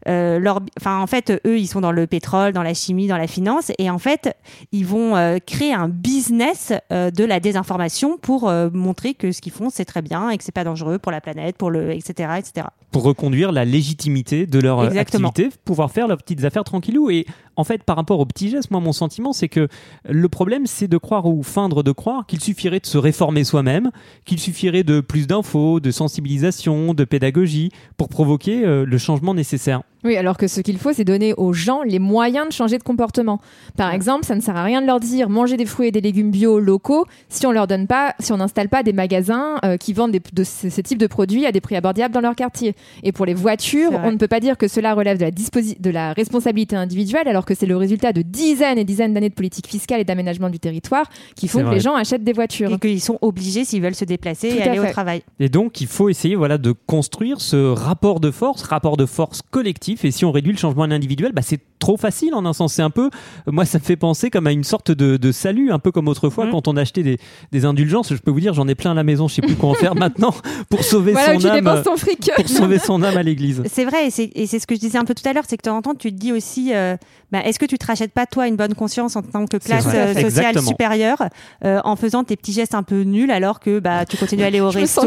leur, 0.05 0.59
enfin, 0.79 0.99
en 0.99 1.07
fait, 1.07 1.31
eux, 1.45 1.57
ils 1.59 1.67
sont 1.67 1.81
dans 1.81 1.91
le 1.91 2.07
pétrole, 2.07 2.51
dans 2.53 2.63
la 2.63 2.73
chimie, 2.73 3.07
dans 3.07 3.17
la 3.17 3.27
finance, 3.27 3.71
et 3.77 3.89
en 3.89 3.99
fait, 3.99 4.33
ils 4.71 4.85
vont 4.85 5.15
euh, 5.15 5.37
créer 5.45 5.73
un 5.73 5.87
business 5.87 6.73
euh, 6.91 7.11
de 7.11 7.23
la 7.25 7.39
désinformation 7.39 8.17
pour 8.17 8.49
euh, 8.49 8.69
montrer 8.73 9.13
que 9.13 9.31
ce 9.31 9.41
qu'ils 9.41 9.51
font, 9.51 9.69
c'est 9.69 9.85
très 9.85 10.01
bien 10.01 10.29
et 10.29 10.37
que 10.37 10.43
c'est 10.43 10.51
pas 10.53 10.63
dangereux 10.63 10.97
pour 10.99 11.11
la 11.11 11.21
planète, 11.21 11.57
pour 11.57 11.69
le, 11.71 11.91
etc., 11.91 12.06
etc. 12.09 12.67
pour 12.91 13.03
reconduire 13.03 13.51
la 13.51 13.65
légitimité 13.65 14.45
de 14.47 14.59
leur 14.59 14.79
euh, 14.79 14.87
Exactement. 14.87 15.29
activité, 15.29 15.55
pouvoir 15.65 15.91
faire 15.91 16.07
leurs 16.07 16.17
petites 16.17 16.43
affaires 16.43 16.63
tranquillou. 16.63 17.09
Et 17.09 17.25
en 17.57 17.63
fait, 17.63 17.83
par 17.83 17.95
rapport 17.97 18.19
aux 18.19 18.25
petits 18.25 18.49
gestes, 18.49 18.71
moi, 18.71 18.79
mon 18.79 18.93
sentiment, 18.93 19.33
c'est 19.33 19.49
que 19.49 19.67
le 20.07 20.29
problème, 20.29 20.65
c'est 20.67 20.87
de 20.87 20.97
croire 20.97 21.25
ou 21.25 21.43
feindre 21.43 21.83
de 21.83 21.91
croire 21.91 22.25
qu'il 22.25 22.39
suffirait 22.39 22.79
de 22.79 22.85
se 22.85 22.97
réformer 22.97 23.43
soi-même, 23.43 23.91
qu'il 24.25 24.39
suffirait 24.39 24.83
de 24.83 25.01
plus 25.01 25.27
d'infos, 25.27 25.79
de 25.79 25.91
sensibilisation, 25.91 26.93
de 26.93 27.03
pédagogie 27.03 27.71
pour 27.97 28.09
provoquer 28.09 28.65
euh, 28.65 28.85
le 28.85 28.97
changement 28.97 29.33
nécessaire. 29.33 29.81
Oui, 30.03 30.15
alors 30.15 30.37
que 30.37 30.47
ce 30.47 30.61
qu'il 30.61 30.77
faut, 30.77 30.93
c'est 30.93 31.03
donner 31.03 31.33
aux 31.33 31.53
gens 31.53 31.81
les 31.81 31.97
moyens 31.99 32.47
de 32.47 32.53
changer 32.53 32.77
de 32.77 32.83
comportement. 32.83 33.41
Par 33.75 33.91
exemple, 33.91 34.25
ça 34.25 34.35
ne 34.35 34.41
sert 34.41 34.55
à 34.55 34.63
rien 34.63 34.79
de 34.81 34.85
leur 34.85 34.99
dire 34.99 35.27
manger 35.27 35.57
des 35.57 35.65
fruits 35.65 35.87
et 35.87 35.91
des 35.91 36.01
légumes 36.01 36.29
bio 36.29 36.59
locaux 36.59 37.05
si 37.29 37.45
on 37.47 37.51
leur 37.51 37.65
donne 37.67 37.87
pas, 37.87 38.13
si 38.19 38.31
on 38.31 38.37
n'installe 38.37 38.69
pas 38.69 38.83
des 38.83 38.93
magasins 38.93 39.55
euh, 39.65 39.75
qui 39.75 39.93
vendent 39.93 40.11
des- 40.11 40.21
de 40.33 40.43
ce, 40.43 40.69
ce 40.69 40.81
type 40.81 40.99
de 40.99 41.07
produits 41.07 41.45
à 41.47 41.51
des 41.51 41.61
prix 41.61 41.75
abordables 41.75 42.13
dans 42.13 42.21
leur 42.21 42.35
quartier. 42.35 42.75
Et 43.03 43.11
pour 43.11 43.25
les 43.25 43.33
voitures, 43.33 43.91
on 44.03 44.11
ne 44.11 44.17
peut 44.17 44.27
pas 44.27 44.39
dire 44.39 44.57
que 44.57 44.67
cela 44.67 44.93
relève 44.93 45.17
de 45.17 45.23
la, 45.25 45.31
de 45.31 45.89
la 45.89 46.13
responsabilité 46.13 46.75
individuelle, 46.75 47.27
alors 47.27 47.45
que 47.47 47.55
c'est 47.55 47.65
le 47.65 47.77
résultat 47.77 48.13
de 48.13 48.21
dizaines 48.21 48.77
et 48.77 48.83
dizaines 48.83 49.13
d'années 49.13 49.29
de 49.29 49.33
politique 49.33 49.67
fiscale 49.67 50.01
et 50.01 50.03
d'aménagement 50.03 50.49
du 50.49 50.59
territoire 50.59 51.09
qui 51.35 51.47
font 51.47 51.63
que 51.63 51.73
les 51.73 51.79
gens 51.79 51.95
achètent 51.95 52.23
des 52.23 52.33
voitures. 52.33 52.71
Et 52.71 52.77
qu'ils 52.77 53.01
sont 53.01 53.17
obligés 53.21 53.65
s'ils 53.65 53.81
veulent 53.81 53.95
se 53.95 54.05
déplacer 54.05 54.49
Tout 54.49 54.57
et 54.57 54.63
aller 54.63 54.79
au 54.79 54.91
travail. 54.91 55.23
Et 55.39 55.49
donc, 55.49 55.81
il 55.81 55.87
faut 55.87 56.09
essayer 56.09 56.35
voilà, 56.35 56.57
de 56.57 56.73
construire 56.85 57.41
ce 57.41 57.71
rapport 57.71 58.19
de 58.19 58.29
force, 58.29 58.61
rapport 58.63 58.97
de 58.97 59.05
force 59.05 59.41
collectif. 59.41 60.05
Et 60.05 60.11
si 60.11 60.25
on 60.25 60.31
réduit 60.31 60.51
le 60.51 60.57
changement 60.57 60.83
individuel, 60.83 61.31
bah, 61.31 61.41
c'est 61.41 61.61
trop 61.79 61.97
facile 61.97 62.33
en 62.33 62.45
un 62.45 62.53
sens. 62.53 62.73
C'est 62.73 62.81
un 62.81 62.89
peu, 62.89 63.09
moi, 63.47 63.65
ça 63.65 63.77
me 63.79 63.83
fait 63.83 63.95
penser 63.95 64.29
comme 64.29 64.47
à 64.47 64.51
une 64.51 64.63
sorte 64.63 64.91
de, 64.91 65.17
de 65.17 65.31
salut, 65.31 65.71
un 65.71 65.79
peu 65.79 65.91
comme 65.91 66.07
autrefois 66.07 66.45
Mhm. 66.45 66.51
quand 66.51 66.67
on 66.67 66.77
achetait 66.77 67.03
des, 67.03 67.19
des 67.51 67.65
indulgences. 67.65 68.13
Je 68.13 68.19
peux 68.19 68.31
vous 68.31 68.39
dire, 68.39 68.53
j'en 68.53 68.67
ai 68.67 68.75
plein 68.75 68.91
à 68.91 68.93
la 68.95 69.03
maison, 69.03 69.27
je 69.27 69.35
sais 69.35 69.41
plus 69.41 69.55
quoi 69.55 69.69
en 69.69 69.73
faire 69.73 69.95
maintenant 69.95 70.33
pour 70.69 70.83
sauver 70.83 71.11
Voilà 71.13 71.33
son 71.33 71.39
tu 71.39 71.47
âme. 71.47 71.55
dépenses 71.55 71.83
ton 71.83 71.97
fric. 71.97 72.31
Pour 72.35 72.47
sauver 72.49 72.79
son 72.79 73.01
âme 73.03 73.17
à 73.17 73.23
l'église. 73.23 73.63
C'est 73.71 73.85
vrai, 73.85 74.07
et 74.07 74.45
c'est 74.47 74.59
ce 74.59 74.67
que 74.67 74.75
je 74.75 74.79
disais 74.79 74.97
un 74.97 75.05
peu 75.05 75.13
tout 75.13 75.27
à 75.27 75.33
l'heure, 75.33 75.43
c'est 75.47 75.57
que 75.57 75.61
de 75.63 75.69
temps 75.69 75.77
en 75.77 75.81
temps, 75.81 75.95
tu 75.95 76.11
te 76.11 76.17
dis 76.17 76.31
aussi, 76.31 76.71
euh, 76.73 76.95
bah, 77.31 77.39
est-ce 77.45 77.59
que 77.59 77.65
tu 77.65 77.77
te 77.77 77.85
rachètes 77.85 78.11
pas 78.11 78.25
toi 78.25 78.47
une 78.47 78.55
bonne 78.55 78.73
conscience 78.75 79.15
en 79.15 79.21
tant 79.21 79.45
que 79.45 79.57
classe 79.57 79.85
euh, 79.87 80.13
sociale 80.13 80.25
Exactement. 80.25 80.67
supérieure 80.69 81.23
euh, 81.65 81.79
en 81.83 81.95
faisant 81.95 82.23
tes 82.23 82.35
petits 82.35 82.53
gestes 82.53 82.75
un 82.75 82.83
peu 82.83 83.01
nuls 83.03 83.31
alors 83.31 83.59
que 83.59 83.79
bah, 83.79 84.05
tu 84.05 84.17
continues 84.17 84.43
à 84.43 84.47
aller 84.47 84.61
au 84.61 84.71
Je 84.71 84.77
me 84.77 84.81
resto 84.81 85.01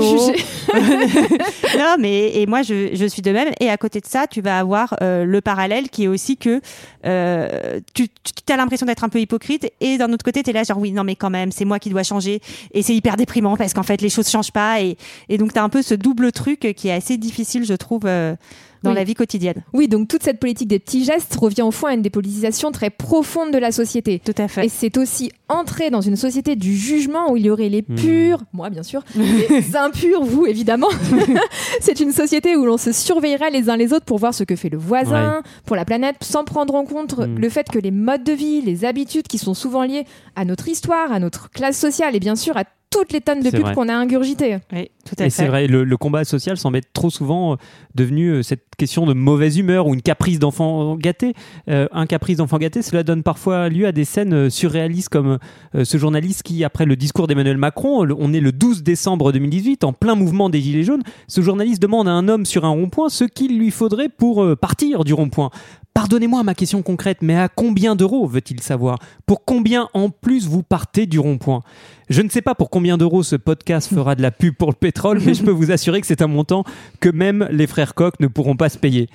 non, 1.78 1.96
mais 1.98 2.33
et 2.40 2.46
moi 2.46 2.62
je, 2.62 2.90
je 2.94 3.06
suis 3.06 3.22
de 3.22 3.30
même. 3.33 3.48
Et 3.61 3.68
à 3.70 3.76
côté 3.76 4.00
de 4.00 4.06
ça, 4.06 4.26
tu 4.26 4.40
vas 4.40 4.59
avoir 4.59 4.94
euh, 5.02 5.24
le 5.24 5.40
parallèle 5.40 5.88
qui 5.88 6.04
est 6.04 6.09
aussi 6.09 6.37
que 6.37 6.60
euh, 7.05 7.81
tu, 7.94 8.09
tu 8.09 8.53
as 8.53 8.57
l'impression 8.57 8.87
d'être 8.87 9.05
un 9.05 9.09
peu 9.09 9.20
hypocrite 9.20 9.70
et 9.81 9.99
d'un 9.99 10.12
autre 10.12 10.25
côté, 10.25 10.42
tu 10.42 10.51
es 10.51 10.53
là 10.53 10.64
genre 10.64 10.79
oui, 10.79 10.92
non 10.92 11.05
mais 11.05 11.16
quand 11.16 11.31
même, 11.31 11.53
c'est 11.53 11.64
moi 11.64 11.79
qui 11.79 11.90
dois 11.90 12.03
changer 12.03 12.40
et 12.73 12.83
c'est 12.83 12.94
hyper 12.94 13.16
déprimant 13.16 13.57
parce 13.57 13.75
qu'en 13.75 13.83
fait 13.83 14.01
les 14.01 14.11
choses 14.11 14.29
changent 14.29 14.53
pas 14.53 14.81
et, 14.81 14.96
donc 15.38 15.53
tu 15.53 15.59
un 15.59 15.68
peu 15.68 15.83
ce 15.83 15.94
double 15.94 16.33
truc 16.33 16.61
qui 16.77 16.88
est 16.88 16.92
assez 16.92 17.16
difficile, 17.16 17.64
je 17.64 17.75
trouve, 17.75 18.03
euh, 18.07 18.35
dans 18.82 18.90
Oui. 18.90 18.96
la 18.96 19.04
vie 19.04 19.14
quotidienne. 19.14 19.62
Oui, 19.72 19.88
donc 19.88 20.08
toute 20.08 20.22
cette 20.22 20.40
politique 20.40 20.68
des 20.68 20.78
petits 20.78 21.04
gestes 21.04 21.34
revient 21.36 21.62
au 21.62 21.70
fond 21.70 21.86
à 21.88 21.94
une 21.94 22.02
dépolitisation 22.02 22.72
très 22.72 22.90
profonde 22.90 23.52
de 23.52 23.58
la 23.58 23.72
société. 23.72 24.20
Tout 24.24 24.34
à 24.38 24.48
fait. 24.48 24.66
Et 24.66 24.68
c'est 24.68 24.96
aussi 24.98 25.30
entrer 25.48 25.90
dans 25.90 26.00
une 26.00 26.16
société 26.16 26.56
du 26.56 26.74
jugement 26.76 27.30
où 27.32 27.36
il 27.36 27.46
y 27.46 27.50
aurait 27.50 27.68
les 27.68 27.82
Hmm. 27.86 27.94
purs, 27.96 28.38
moi 28.52 28.70
bien 28.70 28.82
sûr, 28.82 29.02
les 29.16 29.74
impurs, 29.76 30.22
vous 30.24 30.46
évidemment. 30.46 30.88
c'est 31.80 32.00
une 32.00 32.12
société 32.12 32.56
où 32.56 32.64
l'on 32.66 32.76
se 32.78 32.92
surveillerait 32.92 33.50
les 33.50 33.68
uns 33.70 33.76
les 33.76 33.92
autres 33.92 34.04
pour 34.04 34.18
voir 34.18 34.34
ce 34.34 34.44
que 34.44 34.56
fait 34.56 34.68
le 34.68 34.78
voisin, 34.78 35.42
pour 35.66 35.76
la 35.76 35.84
planète, 35.84 36.16
sans 36.22 36.44
prendre 36.44 36.74
en 36.74 36.84
compte 36.84 37.00
Hmm. 37.18 37.36
le 37.38 37.48
fait 37.48 37.68
que 37.68 37.78
les 37.78 37.90
modes 37.90 38.24
de 38.24 38.32
vie, 38.32 38.60
les 38.62 38.84
habitudes 38.84 39.26
qui 39.26 39.38
sont 39.38 39.54
souvent 39.54 39.82
liées 39.82 40.04
à 40.36 40.44
notre 40.44 40.68
histoire, 40.68 41.12
à 41.12 41.18
notre 41.18 41.50
classe 41.50 41.78
sociale 41.78 42.14
et 42.14 42.20
bien 42.20 42.36
sûr 42.36 42.56
à 42.56 42.64
toutes 42.90 43.12
les 43.12 43.20
tonnes 43.20 43.40
de 43.40 43.50
pubs 43.50 43.72
qu'on 43.72 43.88
a 43.88 43.94
ingurgitées. 43.94 44.59
Oui, 44.72 44.90
tout 45.05 45.14
à 45.18 45.22
Et 45.22 45.24
fait. 45.26 45.31
c'est 45.31 45.46
vrai, 45.46 45.68
le, 45.68 45.85
le 45.85 45.96
combat 45.96 46.24
social 46.24 46.57
semble 46.57 46.79
être 46.79 46.92
trop 46.92 47.09
souvent 47.09 47.53
euh, 47.53 47.57
devenu 47.94 48.29
euh, 48.31 48.42
cette 48.42 48.64
question 48.76 49.07
de 49.07 49.14
mauvaise 49.14 49.59
humeur 49.59 49.87
ou 49.87 49.94
une 49.94 50.03
caprice 50.03 50.40
d'enfant 50.40 50.96
gâté. 50.96 51.35
Euh, 51.68 51.87
un 51.92 52.07
caprice 52.07 52.38
d'enfant 52.38 52.59
gâté, 52.59 52.83
cela 52.83 53.05
donne 53.05 53.22
parfois 53.22 53.68
lieu 53.68 53.87
à 53.87 53.92
des 53.92 54.05
scènes 54.05 54.50
surréalistes 54.50 55.11
comme 55.11 55.38
ce 55.74 55.98
journaliste 55.98 56.42
qui, 56.42 56.64
après 56.64 56.87
le 56.87 56.96
discours 56.96 57.26
d'Emmanuel 57.26 57.59
Macron, 57.59 58.07
on 58.18 58.33
est 58.33 58.40
le 58.40 58.53
12 58.53 58.83
décembre 58.83 59.33
2018, 59.33 59.85
en 59.85 59.92
plein 59.92 60.14
mouvement 60.14 60.50
des 60.50 60.61
Gilets 60.61 60.83
jaunes, 60.83 61.03
ce 61.29 61.42
journaliste 61.42 61.81
demande 61.81 62.09
à 62.09 62.12
un 62.12 62.26
homme 62.29 62.46
sur 62.46 62.64
un 62.64 62.70
rond-point 62.70 63.09
ce 63.09 63.24
qu'il 63.24 63.59
lui 63.59 63.70
faudrait 63.70 64.09
pour 64.09 64.44
partir 64.57 65.05
du 65.05 65.12
rond-point. 65.12 65.50
Pardonnez-moi 65.92 66.42
ma 66.44 66.55
question 66.55 66.83
concrète, 66.83 67.18
mais 67.20 67.37
à 67.37 67.48
combien 67.48 67.96
d'euros 67.96 68.26
veut-il 68.26 68.61
savoir? 68.62 68.98
Pour 69.26 69.44
combien 69.44 69.88
en 69.92 70.09
plus 70.09 70.46
vous 70.46 70.62
partez 70.62 71.07
du 71.07 71.18
rond-point? 71.18 71.62
Je 72.11 72.23
ne 72.23 72.29
sais 72.29 72.42
pas 72.42 72.57
pour 72.57 72.70
combien 72.70 72.99
d'euros 72.99 73.23
ce 73.23 73.37
podcast 73.37 73.88
fera 73.94 74.16
de 74.16 74.23
la 74.23 74.33
pub 74.33 74.57
pour 74.57 74.70
le 74.70 74.75
pétrole, 74.75 75.20
mais 75.25 75.33
je 75.33 75.44
peux 75.44 75.53
vous 75.53 75.70
assurer 75.70 76.01
que 76.01 76.09
c'est 76.09 76.23
un 76.23 76.27
montant 76.27 76.64
que 76.99 77.09
même 77.09 77.49
les 77.53 77.68
frères 77.68 77.94
Koch 77.94 78.14
ne 78.18 78.27
pourront 78.27 78.57
pas 78.57 78.68
se 78.68 78.79
payer. 78.79 79.09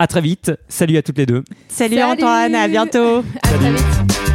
À 0.00 0.08
très 0.08 0.20
vite, 0.20 0.50
salut 0.66 0.96
à 0.96 1.02
toutes 1.02 1.18
les 1.18 1.26
deux. 1.26 1.44
Salut, 1.68 1.94
Salut. 1.94 2.12
Antoine, 2.12 2.56
à 2.56 2.66
bientôt. 2.66 3.18
À 3.42 3.48
très 3.48 3.70
vite. 3.70 4.29